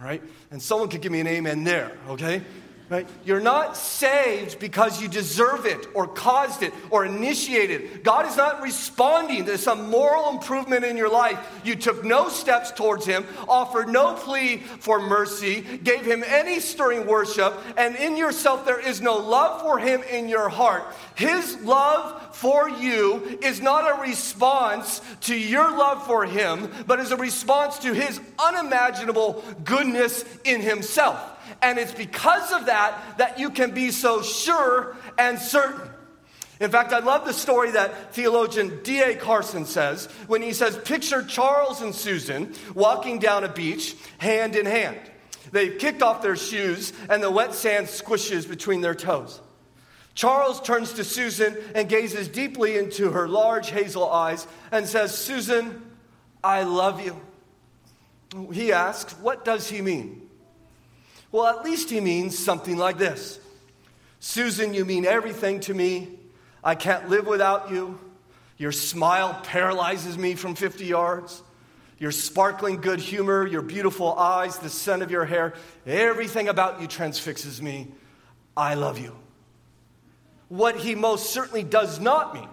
[0.00, 0.22] right?
[0.52, 2.42] And someone could give me an amen there, okay?
[2.90, 3.06] Right?
[3.22, 8.02] You're not saved because you deserve it or caused it or initiated.
[8.02, 11.38] God is not responding to some moral improvement in your life.
[11.64, 17.06] You took no steps towards Him, offered no plea for mercy, gave Him any stirring
[17.06, 20.82] worship, and in yourself there is no love for Him in your heart.
[21.14, 27.10] His love for you is not a response to your love for Him, but is
[27.10, 31.34] a response to His unimaginable goodness in Himself.
[31.62, 35.90] And it's because of that that you can be so sure and certain.
[36.60, 39.14] In fact, I love the story that theologian D.A.
[39.14, 44.66] Carson says when he says, Picture Charles and Susan walking down a beach hand in
[44.66, 44.98] hand.
[45.52, 49.40] They've kicked off their shoes and the wet sand squishes between their toes.
[50.14, 55.80] Charles turns to Susan and gazes deeply into her large hazel eyes and says, Susan,
[56.42, 57.20] I love you.
[58.52, 60.27] He asks, What does he mean?
[61.30, 63.38] Well, at least he means something like this
[64.20, 66.08] Susan, you mean everything to me.
[66.62, 67.98] I can't live without you.
[68.56, 71.42] Your smile paralyzes me from 50 yards.
[71.98, 75.54] Your sparkling good humor, your beautiful eyes, the scent of your hair,
[75.86, 77.88] everything about you transfixes me.
[78.56, 79.16] I love you.
[80.48, 82.48] What he most certainly does not mean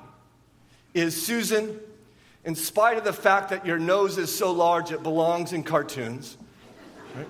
[0.94, 1.80] is Susan,
[2.44, 6.38] in spite of the fact that your nose is so large it belongs in cartoons,
[7.16, 7.28] right?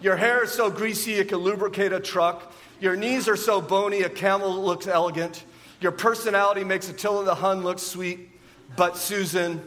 [0.00, 2.52] Your hair is so greasy it can lubricate a truck.
[2.80, 5.44] Your knees are so bony a camel looks elegant.
[5.80, 8.30] Your personality makes Attila the Hun look sweet.
[8.76, 9.62] But Susan,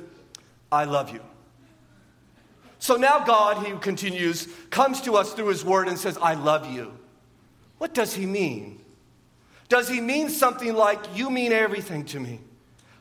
[0.72, 1.22] I love you.
[2.80, 6.72] So now God, he continues, comes to us through his word and says, I love
[6.72, 6.94] you.
[7.78, 8.82] What does he mean?
[9.70, 12.42] Does he mean something like, You mean everything to me?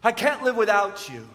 [0.05, 1.29] I can't live without you.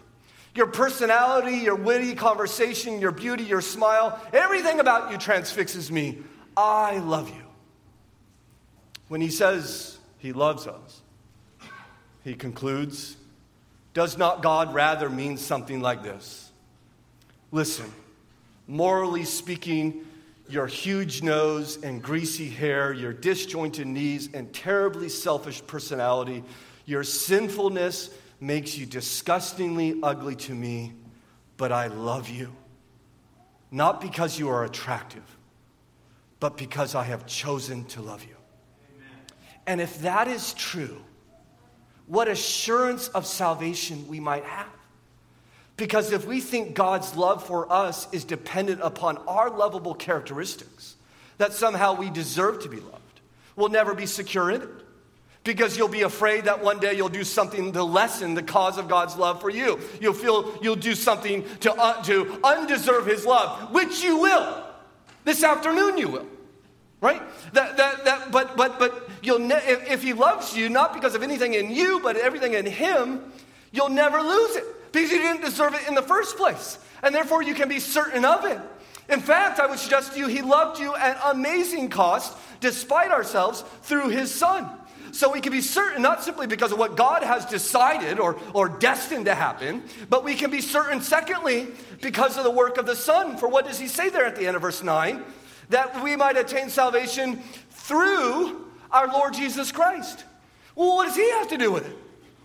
[0.58, 6.18] Your personality, your witty conversation, your beauty, your smile, everything about you transfixes me.
[6.56, 7.44] I love you.
[9.06, 11.00] When he says he loves us,
[12.24, 13.16] he concludes,
[13.94, 16.50] does not God rather mean something like this?
[17.52, 17.92] Listen,
[18.66, 20.04] morally speaking,
[20.48, 26.42] your huge nose and greasy hair, your disjointed knees and terribly selfish personality,
[26.84, 28.10] your sinfulness
[28.40, 30.94] makes you disgustingly ugly to me,
[31.56, 32.54] but I love you.
[33.70, 35.24] Not because you are attractive,
[36.40, 38.36] but because I have chosen to love you.
[38.94, 39.08] Amen.
[39.66, 41.02] And if that is true,
[42.06, 44.66] what assurance of salvation we might have.
[45.76, 50.96] Because if we think God's love for us is dependent upon our lovable characteristics,
[51.36, 53.20] that somehow we deserve to be loved,
[53.54, 54.68] we'll never be secure in it.
[55.48, 58.86] Because you'll be afraid that one day you'll do something to lessen the cause of
[58.86, 59.80] God's love for you.
[59.98, 64.62] You'll feel you'll do something to, uh, to undeserve His love, which you will.
[65.24, 66.26] This afternoon you will.
[67.00, 67.22] Right?
[67.54, 71.14] That, that, that, but, but, but you'll ne- if, if He loves you, not because
[71.14, 73.32] of anything in you, but everything in Him,
[73.72, 76.78] you'll never lose it because you didn't deserve it in the first place.
[77.02, 78.60] And therefore, you can be certain of it.
[79.08, 83.64] In fact, I would suggest to you, He loved you at amazing cost, despite ourselves,
[83.80, 84.68] through His Son.
[85.12, 88.68] So we can be certain, not simply because of what God has decided or, or
[88.68, 91.68] destined to happen, but we can be certain, secondly,
[92.00, 93.36] because of the work of the Son.
[93.36, 95.22] For what does He say there at the end of verse 9?
[95.70, 100.24] That we might attain salvation through our Lord Jesus Christ.
[100.74, 101.96] Well, what does He have to do with it?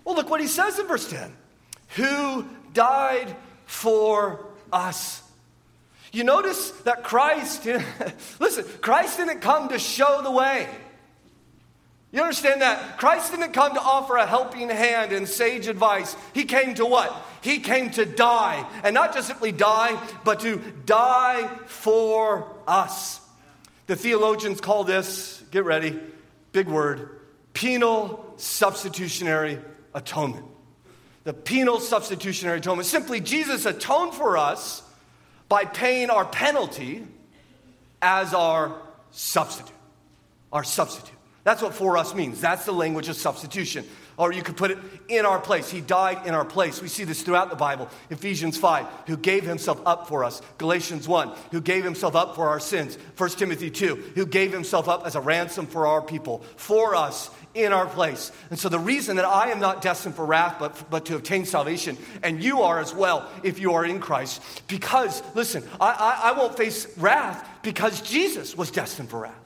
[0.04, 1.34] Well, look what He says in verse 10
[1.96, 5.22] who died for us.
[6.12, 7.66] You notice that Christ,
[8.40, 10.70] listen, Christ didn't come to show the way.
[12.14, 12.98] You understand that?
[12.98, 16.16] Christ didn't come to offer a helping hand and sage advice.
[16.34, 17.14] He came to what?
[17.42, 18.66] He came to die.
[18.84, 23.20] And not just simply die, but to die for us.
[23.88, 26.00] The theologians call this, get ready,
[26.54, 27.20] big word,
[27.54, 29.60] penal substitutionary
[29.94, 30.46] atonement
[31.24, 32.86] the penal substitutionary atonement.
[32.86, 34.84] Simply, Jesus atoned for us
[35.48, 37.06] by paying our penalty
[38.02, 39.72] as our substitute.
[40.52, 41.18] Our substitute.
[41.44, 42.40] That's what for us means.
[42.40, 43.86] That's the language of substitution.
[44.16, 44.78] Or you could put it
[45.10, 45.70] in our place.
[45.70, 46.82] He died in our place.
[46.82, 47.90] We see this throughout the Bible.
[48.10, 50.42] Ephesians 5, who gave himself up for us.
[50.58, 52.98] Galatians 1, who gave himself up for our sins.
[53.18, 56.44] 1 Timothy 2, who gave himself up as a ransom for our people.
[56.56, 58.32] For us in our place.
[58.50, 61.46] And so the reason that I am not destined for wrath, but, but to obtain
[61.46, 66.30] salvation, and you are as well if you are in Christ, because, listen, I, I,
[66.30, 69.40] I won't face wrath because Jesus was destined for wrath.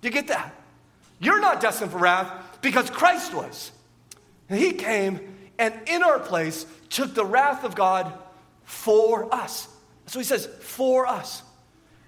[0.00, 0.54] Do you get that?
[1.20, 3.70] You're not destined for wrath because Christ was.
[4.48, 5.20] He came
[5.58, 8.12] and in our place took the wrath of God
[8.64, 9.68] for us.
[10.06, 11.42] So he says, for us.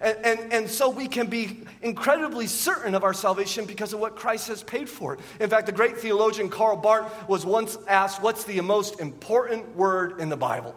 [0.01, 4.17] And, and, and, so we can be incredibly certain of our salvation because of what
[4.17, 5.21] Christ has paid for it.
[5.39, 10.19] In fact, the great theologian Karl Barth was once asked, What's the most important word
[10.19, 10.75] in the Bible?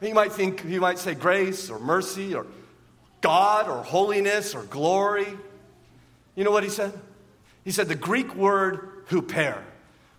[0.00, 2.46] You might think, you might say grace or mercy or
[3.20, 5.28] God or holiness or glory.
[6.34, 6.98] You know what he said?
[7.64, 9.62] He said the Greek word huper,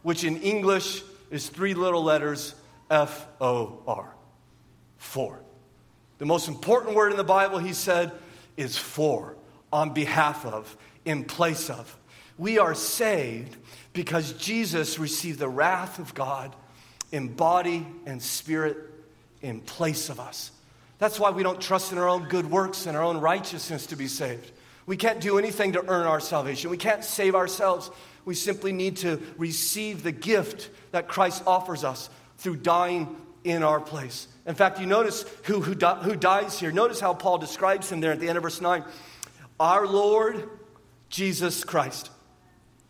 [0.03, 2.55] which in English is three little letters
[2.89, 4.13] F O R,
[4.97, 5.39] for.
[6.17, 8.11] The most important word in the Bible, he said,
[8.57, 9.35] is for,
[9.71, 10.75] on behalf of,
[11.05, 11.97] in place of.
[12.37, 13.55] We are saved
[13.93, 16.55] because Jesus received the wrath of God
[17.11, 18.77] in body and spirit
[19.41, 20.51] in place of us.
[20.99, 23.95] That's why we don't trust in our own good works and our own righteousness to
[23.95, 24.51] be saved.
[24.91, 26.69] We can't do anything to earn our salvation.
[26.69, 27.89] We can't save ourselves.
[28.25, 33.79] We simply need to receive the gift that Christ offers us through dying in our
[33.79, 34.27] place.
[34.45, 36.73] In fact, you notice who, who, who dies here.
[36.73, 38.83] Notice how Paul describes him there at the end of verse 9.
[39.61, 40.49] Our Lord
[41.07, 42.09] Jesus Christ.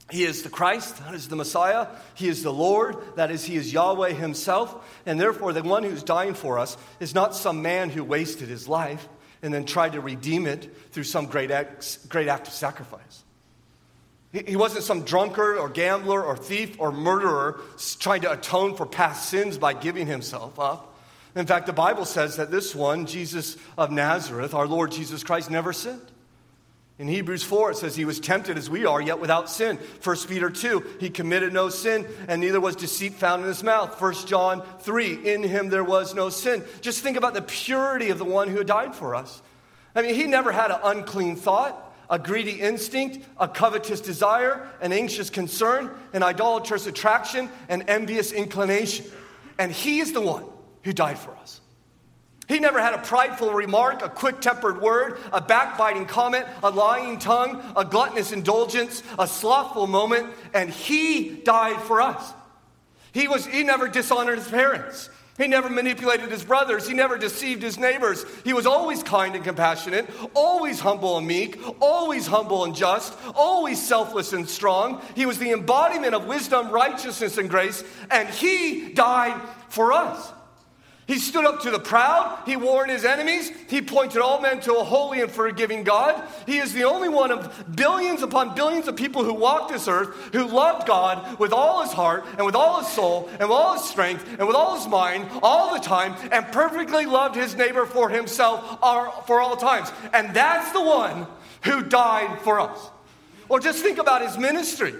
[0.09, 1.85] He is the Christ, that is the Messiah.
[2.15, 5.01] He is the Lord, that is, He is Yahweh Himself.
[5.05, 8.67] And therefore, the one who's dying for us is not some man who wasted his
[8.67, 9.07] life
[9.41, 13.23] and then tried to redeem it through some great act, great act of sacrifice.
[14.32, 17.60] He wasn't some drunkard or gambler or thief or murderer
[17.99, 20.95] trying to atone for past sins by giving himself up.
[21.36, 25.51] In fact, the Bible says that this one, Jesus of Nazareth, our Lord Jesus Christ,
[25.51, 26.01] never sinned.
[26.99, 29.77] In Hebrews 4, it says he was tempted as we are, yet without sin.
[30.04, 33.99] 1 Peter 2, he committed no sin, and neither was deceit found in his mouth.
[33.99, 36.63] 1 John 3, in him there was no sin.
[36.82, 39.41] Just think about the purity of the one who died for us.
[39.95, 44.91] I mean, he never had an unclean thought a greedy instinct, a covetous desire, an
[44.91, 49.06] anxious concern, an idolatrous attraction, an envious inclination.
[49.58, 50.43] And He is the one
[50.84, 51.61] who died for us.
[52.47, 57.17] He never had a prideful remark, a quick tempered word, a backbiting comment, a lying
[57.17, 62.34] tongue, a gluttonous indulgence, a slothful moment, and He died for us.
[63.13, 65.10] He, was, he never dishonored his parents.
[65.38, 66.88] He never manipulated his brothers.
[66.88, 68.25] He never deceived his neighbors.
[68.43, 73.82] He was always kind and compassionate, always humble and meek, always humble and just, always
[73.82, 75.01] selfless and strong.
[75.15, 80.32] He was the embodiment of wisdom, righteousness, and grace, and he died for us.
[81.12, 82.41] He stood up to the proud.
[82.45, 83.52] He warned his enemies.
[83.67, 86.24] He pointed all men to a holy and forgiving God.
[86.45, 90.15] He is the only one of billions upon billions of people who walked this earth
[90.32, 93.74] who loved God with all his heart and with all his soul and with all
[93.74, 97.86] his strength and with all his mind all the time and perfectly loved his neighbor
[97.86, 98.80] for himself
[99.28, 99.91] for all times.
[100.13, 101.28] And that's the one
[101.65, 102.89] who died for us.
[103.50, 104.93] Or just think about his ministry.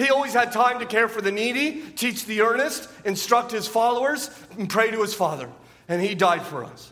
[0.00, 4.30] He always had time to care for the needy, teach the earnest, instruct his followers,
[4.58, 5.50] and pray to his Father.
[5.88, 6.90] And he died for us.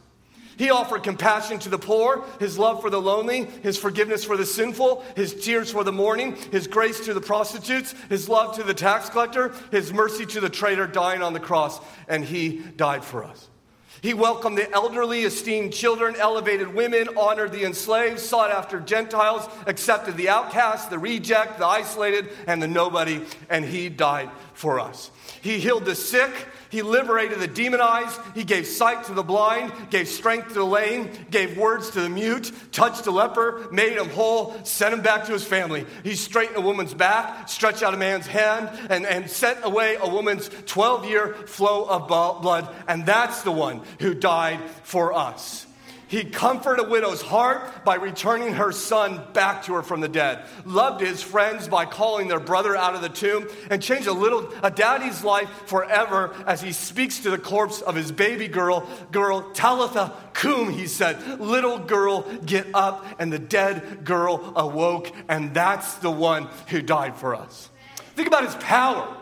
[0.58, 4.44] He offered compassion to the poor, his love for the lonely, his forgiveness for the
[4.44, 8.74] sinful, his tears for the mourning, his grace to the prostitutes, his love to the
[8.74, 13.24] tax collector, his mercy to the traitor dying on the cross, and he died for
[13.24, 13.48] us.
[14.00, 20.16] He welcomed the elderly, esteemed children, elevated women, honored the enslaved, sought after Gentiles, accepted
[20.16, 25.10] the outcast, the reject, the isolated, and the nobody, and he died for us.
[25.40, 26.32] He healed the sick,
[26.70, 28.20] he liberated the demonized.
[28.34, 32.08] He gave sight to the blind, gave strength to the lame, gave words to the
[32.08, 35.86] mute, touched a leper, made him whole, sent him back to his family.
[36.02, 40.08] He straightened a woman's back, stretched out a man's hand, and, and sent away a
[40.08, 42.74] woman's 12 year flow of blood.
[42.86, 45.67] And that's the one who died for us.
[46.08, 50.42] He comforted a widow's heart by returning her son back to her from the dead.
[50.64, 54.50] Loved his friends by calling their brother out of the tomb and changed a little
[54.62, 59.50] a daddy's life forever as he speaks to the corpse of his baby girl, girl
[59.52, 63.04] Talitha cum, he said, little girl, get up.
[63.18, 67.68] And the dead girl awoke, and that's the one who died for us.
[68.14, 69.14] Think about his power.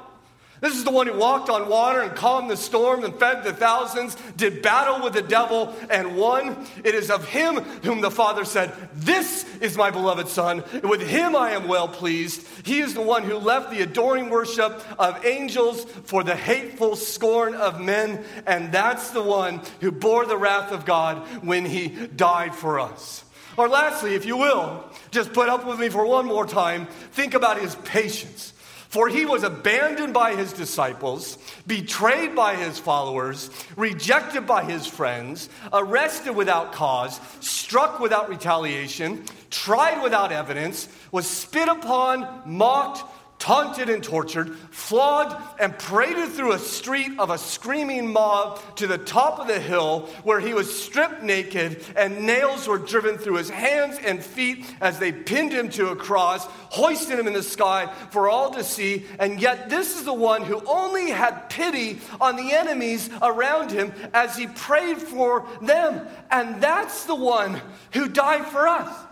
[0.61, 3.53] This is the one who walked on water and calmed the storm and fed the
[3.53, 6.67] thousands, did battle with the devil and won.
[6.83, 10.65] It is of him whom the Father said, This is my beloved Son.
[10.83, 12.47] With him I am well pleased.
[12.65, 17.55] He is the one who left the adoring worship of angels for the hateful scorn
[17.55, 18.25] of men.
[18.47, 23.25] And that's the one who bore the wrath of God when he died for us.
[23.59, 27.35] Or lastly, if you will, just put up with me for one more time, think
[27.35, 28.53] about his patience.
[28.97, 35.51] For he was abandoned by his disciples, betrayed by his followers, rejected by his friends,
[35.71, 43.05] arrested without cause, struck without retaliation, tried without evidence, was spit upon, mocked,
[43.39, 48.99] taunted and tortured, flogged and paraded through a street of a screaming mob to the
[48.99, 53.51] top of the hill where he was stripped naked and nails were driven through his
[53.51, 57.93] hands and feet as they pinned him to a cross, hoisted him in the sky
[58.11, 59.05] for all to see.
[59.19, 63.93] And yet, this is the one who only had pity on the enemies around him
[64.15, 66.07] as he prayed for them.
[66.31, 67.61] And that's the one
[67.93, 69.06] who died for us.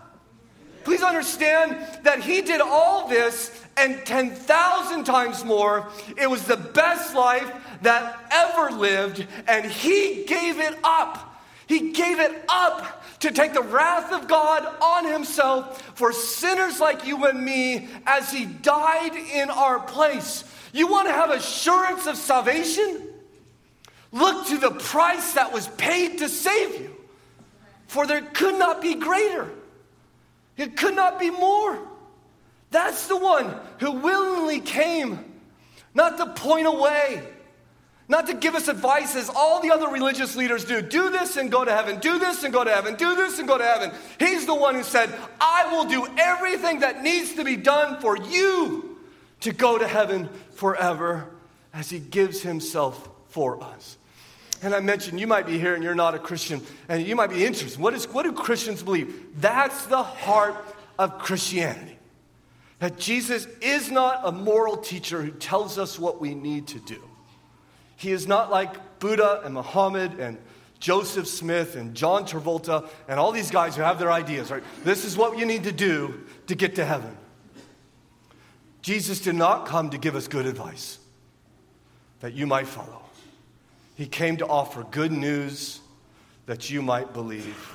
[0.85, 5.89] Please understand that he did all this and 10,000 times more.
[6.17, 11.41] It was the best life that ever lived, and he gave it up.
[11.67, 17.05] He gave it up to take the wrath of God on himself for sinners like
[17.05, 20.43] you and me as he died in our place.
[20.71, 23.01] You want to have assurance of salvation?
[24.11, 26.95] Look to the price that was paid to save you,
[27.87, 29.49] for there could not be greater,
[30.57, 31.77] it could not be more.
[32.71, 35.33] That's the one who willingly came,
[35.93, 37.23] not to point away,
[38.07, 40.81] not to give us advice as all the other religious leaders do.
[40.81, 43.47] Do this and go to heaven, do this and go to heaven, do this and
[43.47, 43.91] go to heaven.
[44.19, 48.17] He's the one who said, I will do everything that needs to be done for
[48.17, 48.97] you
[49.41, 51.27] to go to heaven forever
[51.73, 53.97] as he gives himself for us.
[54.61, 57.29] And I mentioned you might be here and you're not a Christian, and you might
[57.29, 57.79] be interested.
[57.79, 59.41] What, is, what do Christians believe?
[59.41, 60.55] That's the heart
[60.97, 61.97] of Christianity.
[62.79, 67.01] That Jesus is not a moral teacher who tells us what we need to do.
[67.95, 70.37] He is not like Buddha and Muhammad and
[70.79, 74.63] Joseph Smith and John Travolta and all these guys who have their ideas, right?
[74.83, 77.15] This is what you need to do to get to heaven.
[78.81, 80.99] Jesus did not come to give us good advice
[82.19, 83.04] that you might follow.
[83.95, 85.79] He came to offer good news
[86.45, 87.73] that you might believe.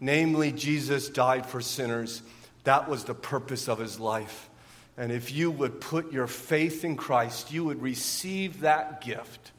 [0.00, 2.22] Namely, Jesus died for sinners
[2.64, 4.48] that was the purpose of his life.
[4.96, 9.52] And if you would put your faith in Christ, you would receive that gift.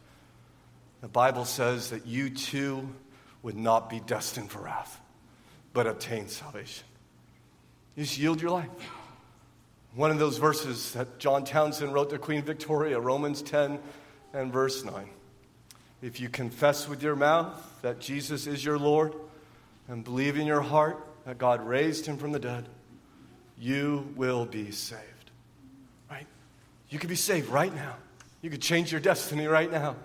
[1.02, 2.90] The Bible says that you too
[3.44, 5.00] would not be destined for wrath,
[5.74, 6.86] but obtain salvation.
[7.96, 8.70] You just yield your life.
[9.94, 13.80] One of those verses that John Townsend wrote to Queen Victoria, Romans 10
[14.34, 15.10] and verse 9.
[16.06, 19.16] If you confess with your mouth that Jesus is your Lord
[19.88, 22.70] and believe in your heart that God raised him from the dead,
[23.58, 25.02] you will be saved.
[26.08, 26.28] Right?
[26.90, 27.96] You could be saved right now.
[28.44, 29.96] You could change your destiny right now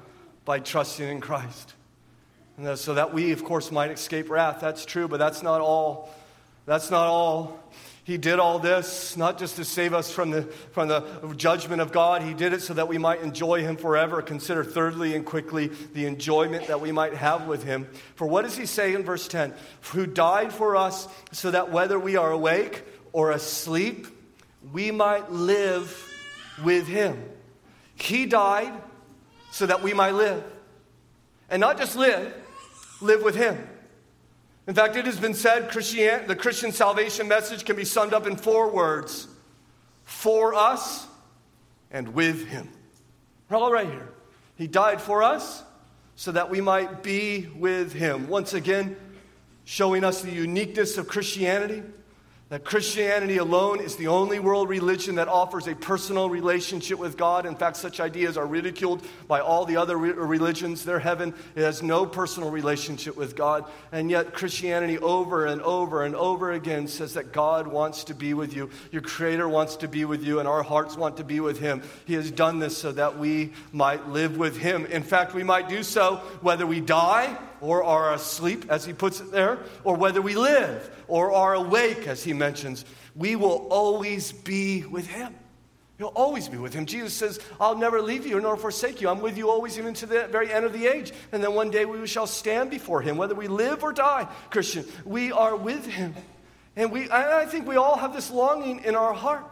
[0.46, 1.74] by trusting in Christ.
[2.76, 4.56] so that we, of course, might escape wrath.
[4.58, 6.08] That's true, but that's not all.
[6.64, 7.62] That's not all.
[8.10, 10.42] He did all this not just to save us from the,
[10.72, 14.20] from the judgment of God, He did it so that we might enjoy Him forever.
[14.20, 17.86] Consider thirdly and quickly the enjoyment that we might have with Him.
[18.16, 19.54] For what does He say in verse 10?
[19.92, 22.82] Who died for us so that whether we are awake
[23.12, 24.08] or asleep,
[24.72, 26.12] we might live
[26.64, 27.22] with Him.
[27.94, 28.72] He died
[29.52, 30.42] so that we might live.
[31.48, 32.34] And not just live,
[33.00, 33.56] live with Him.
[34.70, 38.28] In fact, it has been said Christian, the Christian salvation message can be summed up
[38.28, 39.26] in four words
[40.04, 41.08] for us
[41.90, 42.68] and with Him.
[43.48, 44.10] We're all right here.
[44.54, 45.64] He died for us
[46.14, 48.28] so that we might be with Him.
[48.28, 48.94] Once again,
[49.64, 51.82] showing us the uniqueness of Christianity
[52.50, 57.46] that Christianity alone is the only world religion that offers a personal relationship with God.
[57.46, 60.84] In fact, such ideas are ridiculed by all the other re- religions.
[60.84, 63.66] Their heaven has no personal relationship with God.
[63.92, 68.34] And yet, Christianity over and over and over again says that God wants to be
[68.34, 68.68] with you.
[68.90, 71.82] Your Creator wants to be with you, and our hearts want to be with Him.
[72.04, 74.86] He has done this so that we might live with Him.
[74.86, 79.20] In fact, we might do so whether we die or are asleep, as he puts
[79.20, 82.84] it there, or whether we live or are awake, as he mentions,
[83.14, 85.34] we will always be with him.
[85.98, 86.86] You'll always be with him.
[86.86, 89.10] Jesus says, I'll never leave you nor forsake you.
[89.10, 91.12] I'm with you always, even to the very end of the age.
[91.30, 94.86] And then one day we shall stand before him, whether we live or die, Christian.
[95.04, 96.14] We are with him.
[96.74, 99.44] And we, I think we all have this longing in our heart.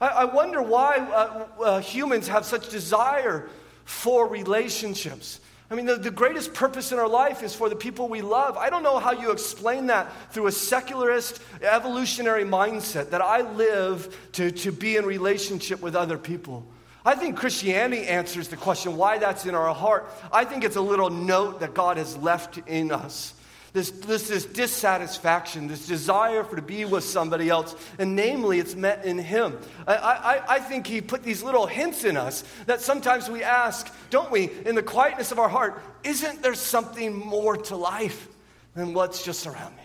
[0.00, 3.48] I, I wonder why uh, uh, humans have such desire
[3.84, 5.40] for relationships.
[5.72, 8.58] I mean, the, the greatest purpose in our life is for the people we love.
[8.58, 14.14] I don't know how you explain that through a secularist, evolutionary mindset that I live
[14.32, 16.66] to, to be in relationship with other people.
[17.06, 20.12] I think Christianity answers the question why that's in our heart.
[20.30, 23.32] I think it's a little note that God has left in us
[23.72, 28.74] this, this, this dissatisfaction, this desire for to be with somebody else, and namely, it's
[28.74, 29.58] met in Him.
[29.86, 33.92] I, I, I think He put these little hints in us that sometimes we ask,
[34.10, 38.28] don't we, in the quietness of our heart, isn't there something more to life
[38.74, 39.82] than what's just around me?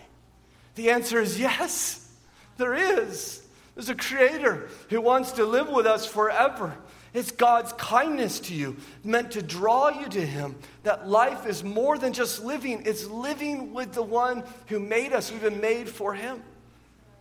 [0.74, 2.12] The answer is yes,
[2.58, 3.42] there is.
[3.74, 6.76] There's a Creator who wants to live with us forever.
[7.14, 10.56] It's God's kindness to you, meant to draw you to Him.
[10.82, 15.32] That life is more than just living, it's living with the one who made us,
[15.32, 16.42] we've been made for Him.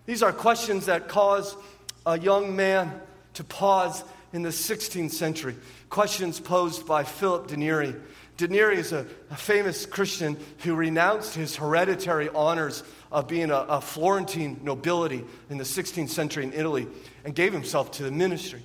[0.05, 1.55] These are questions that cause
[2.05, 3.01] a young man
[3.35, 5.55] to pause in the 16th century.
[5.89, 7.95] Questions posed by Philip de Neri.
[8.37, 13.55] De Neri is a, a famous Christian who renounced his hereditary honors of being a,
[13.55, 16.87] a Florentine nobility in the 16th century in Italy
[17.25, 18.61] and gave himself to the ministry.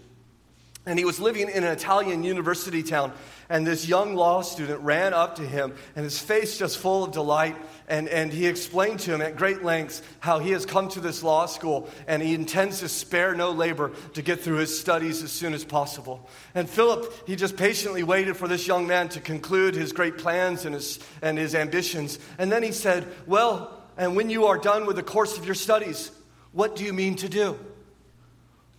[0.85, 3.13] And he was living in an Italian university town.
[3.49, 7.13] And this young law student ran up to him, and his face just full of
[7.13, 7.57] delight.
[7.87, 11.23] And, and he explained to him at great lengths how he has come to this
[11.23, 15.31] law school and he intends to spare no labor to get through his studies as
[15.31, 16.29] soon as possible.
[16.55, 20.65] And Philip, he just patiently waited for this young man to conclude his great plans
[20.65, 22.19] and his, and his ambitions.
[22.39, 25.55] And then he said, Well, and when you are done with the course of your
[25.55, 26.11] studies,
[26.53, 27.59] what do you mean to do?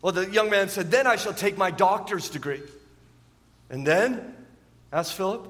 [0.03, 2.61] Well, the young man said, Then I shall take my doctor's degree.
[3.69, 4.35] And then,
[4.91, 5.47] asked Philip,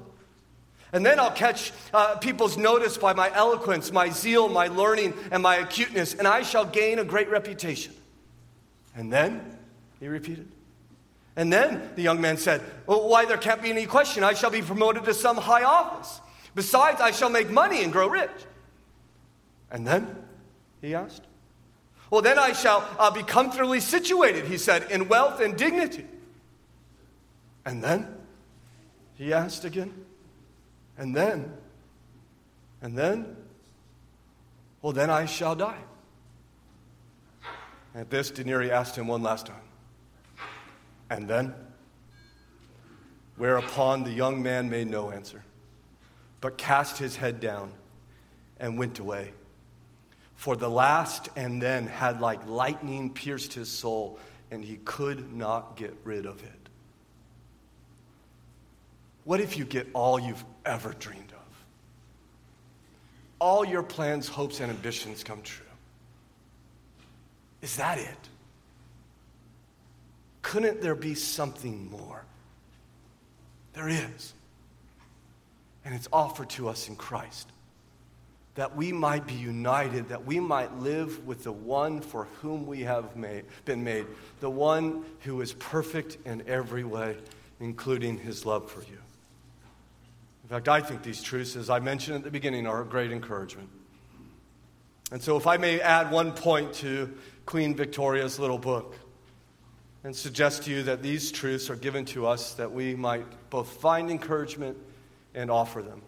[0.94, 5.42] and then I'll catch uh, people's notice by my eloquence, my zeal, my learning, and
[5.42, 7.94] my acuteness, and I shall gain a great reputation.
[8.96, 9.58] And then,
[10.00, 10.48] he repeated.
[11.36, 14.24] And then the young man said, Well, why, there can't be any question.
[14.24, 16.22] I shall be promoted to some high office.
[16.54, 18.30] Besides, I shall make money and grow rich.
[19.72, 20.16] And then,
[20.80, 21.24] he asked.
[22.14, 26.06] Well, then I shall uh, be comfortably situated, he said, in wealth and dignity.
[27.66, 28.08] And then,
[29.16, 29.92] he asked again,
[30.96, 31.52] and then,
[32.84, 33.36] and then,
[34.84, 35.80] well, then I shall die.
[37.96, 39.66] At this, De Neri asked him one last time,
[41.10, 41.56] and then?
[43.38, 45.44] Whereupon the young man made no answer,
[46.42, 47.72] but cast his head down
[48.60, 49.34] and went away
[50.36, 54.20] for the last and then had like lightning pierced his soul,
[54.52, 56.70] and he could not get rid of it.
[59.24, 61.66] What if you get all you've ever dreamed of?
[63.40, 65.66] All your plans, hopes, and ambitions come true.
[67.62, 68.30] Is that it?
[70.42, 72.26] Couldn't there be something more?
[73.72, 74.34] There is.
[75.86, 77.53] And it's offered to us in Christ
[78.56, 82.82] that we might be united, that we might live with the one for whom we
[82.82, 84.06] have made, been made,
[84.42, 87.18] the one who is perfect in every way,
[87.60, 88.98] including his love for you.
[90.44, 93.12] In fact, I think these truths, as I mentioned at the beginning, are a great
[93.12, 93.70] encouragement.
[95.12, 97.14] And so, if I may add one point to
[97.46, 98.96] Queen Victoria's little book
[100.04, 103.70] and suggest to you that these truths are given to us that we might both
[103.80, 104.78] find encouragement
[105.34, 106.02] and offer them.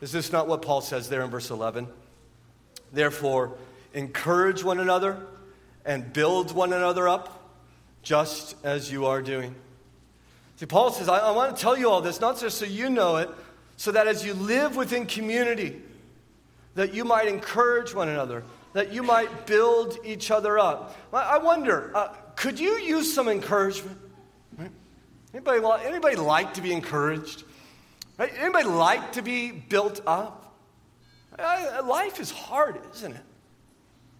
[0.00, 1.88] Is this not what Paul says there in verse 11?
[2.92, 3.56] Therefore,
[3.94, 5.18] encourage one another
[5.84, 7.52] and build one another up,
[8.02, 9.54] just as you are doing.
[10.56, 12.90] See, Paul says, I, I want to tell you all this, not just so you
[12.90, 13.30] know it,
[13.76, 15.80] so that as you live within community,
[16.74, 20.96] that you might encourage one another, that you might build each other up.
[21.12, 23.98] I wonder, uh, could you use some encouragement?
[25.34, 27.44] Anybody, anybody like to be encouraged?
[28.18, 30.56] Anybody like to be built up?
[31.38, 33.22] Uh, life is hard, isn't it?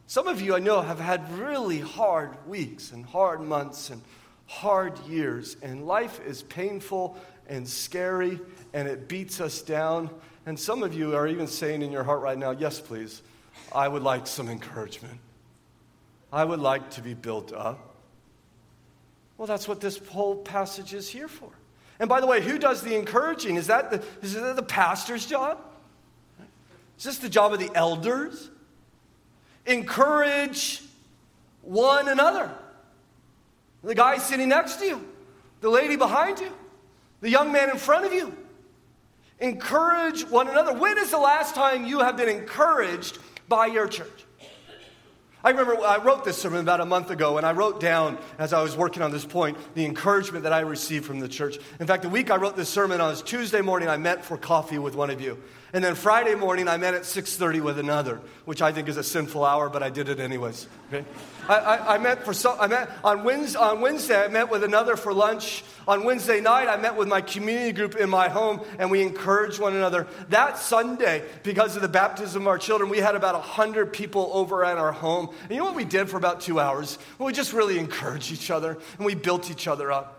[0.07, 4.01] Some of you I know have had really hard weeks and hard months and
[4.47, 7.19] hard years, and life is painful
[7.49, 8.41] and scary
[8.73, 10.11] and it beats us down.
[10.47, 13.23] And some of you are even saying in your heart right now, Yes, please,
[13.73, 15.19] I would like some encouragement.
[16.33, 17.97] I would like to be built up.
[19.37, 21.51] Well, that's what this whole passage is here for.
[22.01, 23.57] And by the way, who does the encouraging?
[23.57, 25.59] Is that the, is that the pastor's job?
[26.97, 28.51] Is this the job of the elders?
[29.67, 30.83] Encourage
[31.63, 32.51] one another.
[33.85, 35.09] The guy sitting next to you,
[35.61, 36.53] the lady behind you,
[37.21, 38.37] the young man in front of you.
[39.41, 40.73] Encourage one another.
[40.73, 43.19] When is the last time you have been encouraged
[43.49, 44.25] by your church?
[45.45, 48.19] I remember uh, I wrote this sermon about a month ago, and I wrote down
[48.39, 51.59] as I was working on this point the encouragement that I received from the church.
[51.79, 54.79] In fact, the week I wrote this sermon on Tuesday morning, I met for coffee
[54.79, 55.39] with one of you.
[55.73, 59.03] And then Friday morning, I met at 6:30 with another, which I think is a
[59.03, 60.67] sinful hour, but I did it anyways.
[60.89, 61.05] Okay?
[61.47, 64.25] I, I, I, met for so, I met on Wednesday, on Wednesday.
[64.25, 65.65] I met with another for lunch.
[65.87, 69.59] On Wednesday night, I met with my community group in my home, and we encouraged
[69.59, 70.07] one another.
[70.29, 74.65] That Sunday, because of the baptism of our children, we had about hundred people over
[74.65, 75.31] at our home.
[75.43, 76.99] And you know what we did for about two hours?
[77.19, 80.18] Well, we just really encouraged each other, and we built each other up.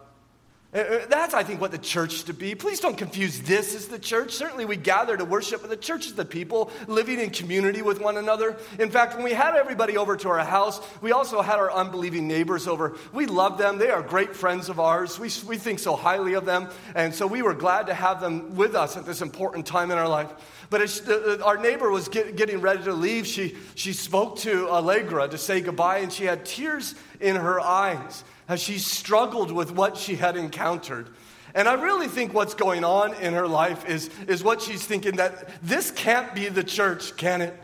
[0.72, 2.54] Uh, uh, that's, I think, what the church to be.
[2.54, 4.34] Please don't confuse this as the church.
[4.34, 8.00] Certainly, we gather to worship, but the church is the people living in community with
[8.00, 8.56] one another.
[8.78, 12.28] In fact, when we had everybody over to our house, we also had our unbelieving
[12.28, 12.96] neighbors over.
[13.14, 13.80] We love them.
[13.80, 15.18] They are great friends of ours.
[15.18, 16.70] We, we think so highly of them.
[16.94, 19.98] And so we were glad to have them with us at this important time in
[19.98, 20.32] our life.
[20.70, 24.70] But as uh, our neighbor was get, getting ready to leave, she, she spoke to
[24.70, 29.72] Allegra to say goodbye, and she had tears in her eyes as she struggled with
[29.72, 31.10] what she had encountered.
[31.56, 35.16] And I really think what's going on in her life is, is what she's thinking
[35.16, 37.56] that this can't be the church, can it?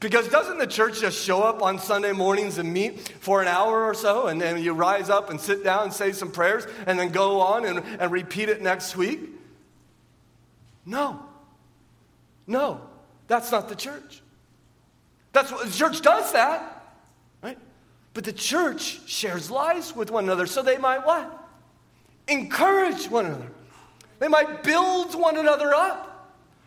[0.00, 3.84] Because doesn't the church just show up on Sunday mornings and meet for an hour
[3.84, 6.98] or so, and then you rise up and sit down and say some prayers, and
[6.98, 9.20] then go on and, and repeat it next week?
[10.86, 11.20] No.
[12.46, 12.80] No,
[13.26, 14.22] that's not the church.
[15.32, 16.84] That's what the church does that.
[17.42, 17.58] Right?
[18.12, 21.40] But the church shares lives with one another so they might what?
[22.28, 23.50] Encourage one another.
[24.18, 26.13] They might build one another up.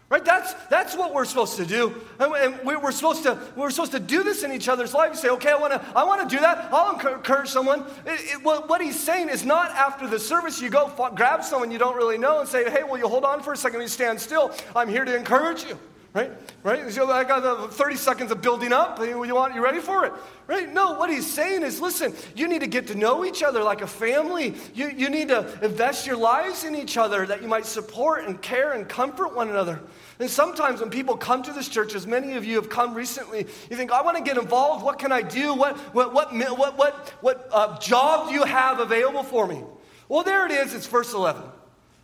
[0.09, 0.23] Right?
[0.23, 1.93] That's, that's what we're supposed to do.
[2.17, 5.09] And we're supposed to, we're supposed to do this in each other's life.
[5.09, 5.19] lives.
[5.19, 6.69] Say, okay, I want to I wanna do that.
[6.71, 7.81] I'll encourage someone.
[8.05, 11.77] It, it, what he's saying is not after the service you go grab someone you
[11.77, 13.81] don't really know and say, hey, will you hold on for a second?
[13.81, 14.53] You stand still.
[14.75, 15.77] I'm here to encourage you
[16.17, 16.31] right?
[16.63, 16.91] Right?
[16.91, 18.99] So I got the 30 seconds of building up.
[18.99, 19.53] You want?
[19.53, 20.13] You ready for it?
[20.47, 20.71] Right?
[20.73, 20.93] No.
[20.93, 22.13] What he's saying is, listen.
[22.35, 24.55] You need to get to know each other like a family.
[24.73, 28.41] You, you need to invest your lives in each other that you might support and
[28.41, 29.79] care and comfort one another.
[30.19, 33.45] And sometimes when people come to this church, as many of you have come recently,
[33.69, 34.83] you think, I want to get involved.
[34.83, 35.53] What can I do?
[35.53, 39.61] What, what, what, what, what, what uh, job do you have available for me?
[40.09, 40.73] Well, there it is.
[40.73, 41.43] It's verse 11.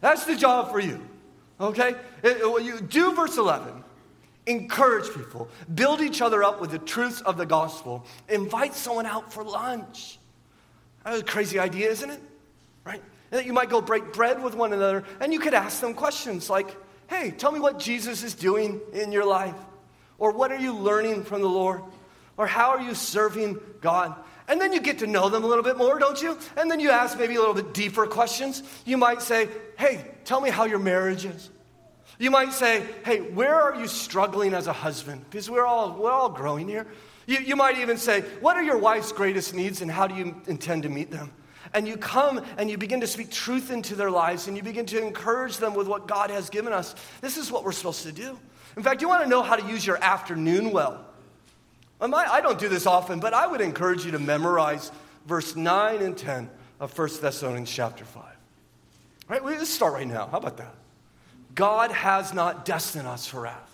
[0.02, 1.02] That's the job for you.
[1.60, 1.96] Okay?
[2.22, 3.83] It, it, you do verse 11
[4.46, 9.32] encourage people, build each other up with the truths of the gospel, invite someone out
[9.32, 10.20] for lunch.
[11.04, 12.22] That's a crazy idea, isn't it?
[12.86, 13.02] Right?
[13.32, 15.94] And that you might go break bread with one another and you could ask them
[15.94, 16.76] questions like,
[17.08, 19.56] hey, tell me what Jesus is doing in your life.
[20.18, 21.82] Or what are you learning from the Lord?
[22.38, 24.16] Or how are you serving God?
[24.48, 26.38] And then you get to know them a little bit more, don't you?
[26.58, 28.64] And then you ask maybe a little bit deeper questions.
[28.86, 31.50] You might say, hey, tell me how your marriage is.
[32.20, 35.26] You might say, hey, where are you struggling as a husband?
[35.30, 36.88] Because we're all, we're all growing here.
[37.26, 40.36] You, you might even say, what are your wife's greatest needs and how do you
[40.48, 41.32] intend to meet them?
[41.74, 44.86] And you come and you begin to speak truth into their lives and you begin
[44.88, 46.94] to encourage them with what God has given us.
[47.22, 48.38] This is what we're supposed to do.
[48.78, 51.06] In fact, you want to know how to use your afternoon well.
[52.02, 54.92] I don't do this often, but I would encourage you to memorize
[55.26, 56.50] verse 9 and 10
[56.80, 58.24] of 1 Thessalonians chapter 5.
[58.24, 58.32] All
[59.30, 60.28] right, let's start right now.
[60.28, 60.76] How about that?
[61.56, 63.70] God has not destined us for wrath.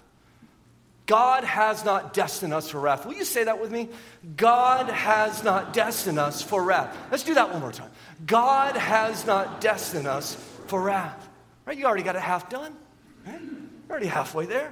[1.05, 3.05] God has not destined us for wrath.
[3.05, 3.89] Will you say that with me?
[4.35, 6.95] God has not destined us for wrath.
[7.09, 7.89] Let's do that one more time.
[8.27, 10.35] God has not destined us
[10.67, 11.27] for wrath.
[11.65, 11.77] Right?
[11.77, 12.75] You already got it half done.
[13.25, 13.41] Right?
[13.41, 14.71] You're already halfway there.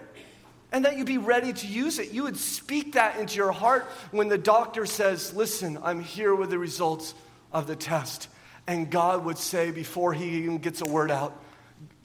[0.71, 2.11] And that you'd be ready to use it.
[2.11, 6.51] You would speak that into your heart when the doctor says, Listen, I'm here with
[6.51, 7.15] the results
[7.51, 8.27] of the test.
[8.67, 11.41] And God would say, before he even gets a word out,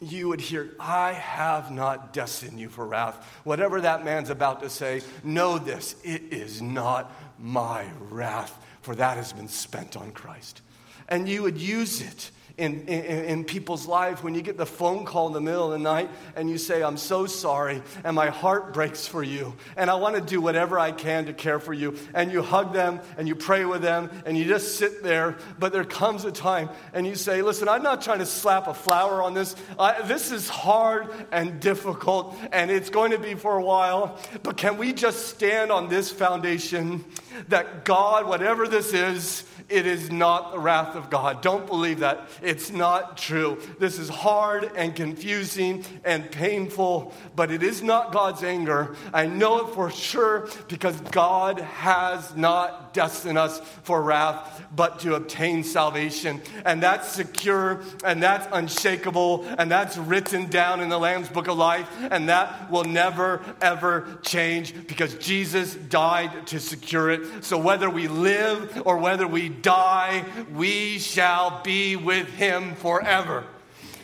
[0.03, 3.25] you would hear, I have not destined you for wrath.
[3.45, 9.17] Whatever that man's about to say, know this it is not my wrath, for that
[9.17, 10.61] has been spent on Christ.
[11.09, 15.05] And you would use it in, in, in, people's life when you get the phone
[15.05, 18.29] call in the middle of the night and you say, I'm so sorry, and my
[18.29, 21.73] heart breaks for you, and I want to do whatever I can to care for
[21.73, 21.97] you.
[22.15, 25.37] And you hug them and you pray with them and you just sit there.
[25.59, 28.75] But there comes a time and you say, Listen, I'm not trying to slap a
[28.75, 29.57] flower on this.
[29.79, 34.19] I, this is hard and difficult, and it's going to be for a while.
[34.43, 37.05] But can we just stand on this foundation
[37.49, 41.43] that God, whatever this is, it is not the wrath of God.
[41.43, 42.29] Don't believe that.
[42.43, 43.59] It's not true.
[43.79, 48.95] This is hard and confusing and painful, but it is not God's anger.
[49.13, 55.15] I know it for sure because God has not destined us for wrath, but to
[55.15, 56.41] obtain salvation.
[56.65, 61.57] And that's secure and that's unshakable and that's written down in the Lamb's book of
[61.57, 61.89] life.
[62.11, 67.45] And that will never, ever change because Jesus died to secure it.
[67.45, 73.45] So whether we live or whether we die, we shall be with him forever.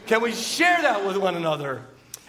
[0.06, 1.82] Can we share that with one another?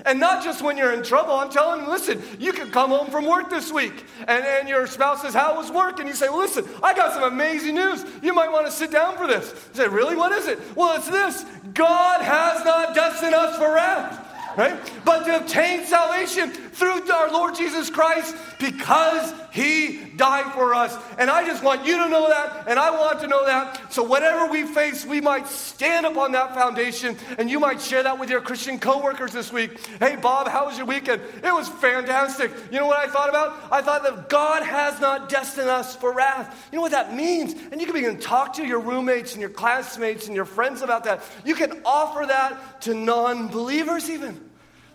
[0.05, 1.33] And not just when you're in trouble.
[1.33, 4.87] I'm telling you, listen, you can come home from work this week and, and your
[4.87, 5.99] spouse says, How was work?
[5.99, 8.05] And you say, well, Listen, I got some amazing news.
[8.23, 9.51] You might want to sit down for this.
[9.73, 10.15] You say, Really?
[10.15, 10.59] What is it?
[10.75, 14.27] Well, it's this God has not destined us for wrath
[14.57, 14.77] right?
[15.05, 20.97] But to obtain salvation through our Lord Jesus Christ because he died for us.
[21.17, 23.91] And I just want you to know that, and I want to know that.
[23.91, 28.19] So whatever we face, we might stand upon that foundation, and you might share that
[28.19, 29.79] with your Christian coworkers this week.
[29.99, 31.21] Hey, Bob, how was your weekend?
[31.43, 32.51] It was fantastic.
[32.71, 33.57] You know what I thought about?
[33.71, 36.67] I thought that God has not destined us for wrath.
[36.71, 37.53] You know what that means?
[37.71, 40.81] And you can begin to talk to your roommates and your classmates and your friends
[40.81, 41.23] about that.
[41.43, 44.48] You can offer that to non believers, even.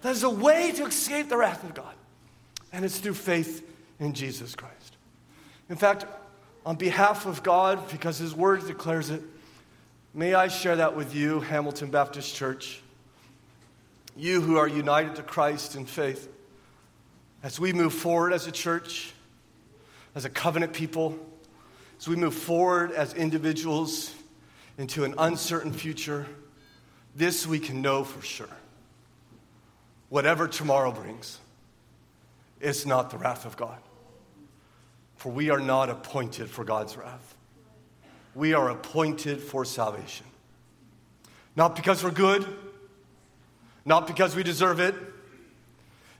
[0.04, 1.94] There's a way to escape the wrath of God,
[2.74, 3.66] and it's through faith
[3.98, 4.98] in Jesus Christ.
[5.70, 6.04] In fact,
[6.66, 9.22] on behalf of God, because His Word declares it,
[10.12, 12.82] may I share that with you, Hamilton Baptist Church.
[14.14, 16.28] You who are united to Christ in faith,
[17.42, 19.14] as we move forward as a church,
[20.14, 21.18] as a covenant people,
[21.98, 24.14] as we move forward as individuals
[24.76, 26.26] into an uncertain future,
[27.16, 28.48] this we can know for sure
[30.14, 31.40] whatever tomorrow brings,
[32.60, 33.80] it's not the wrath of God.
[35.16, 37.34] For we are not appointed for God's wrath.
[38.32, 40.26] We are appointed for salvation.
[41.56, 42.46] Not because we're good,
[43.84, 44.94] not because we deserve it,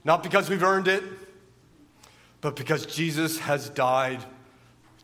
[0.03, 1.03] not because we've earned it,
[2.41, 4.21] but because Jesus has died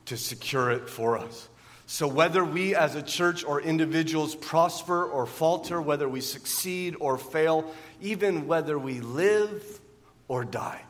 [0.07, 1.47] to secure it for us.
[1.85, 7.17] So, whether we as a church or individuals prosper or falter, whether we succeed or
[7.17, 7.69] fail,
[8.01, 9.79] even whether we live
[10.27, 10.81] or die,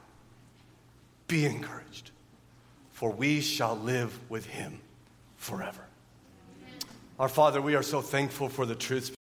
[1.28, 2.12] be encouraged,
[2.92, 4.80] for we shall live with him
[5.38, 5.82] forever.
[7.20, 9.16] Our Father, we are so thankful for the truth.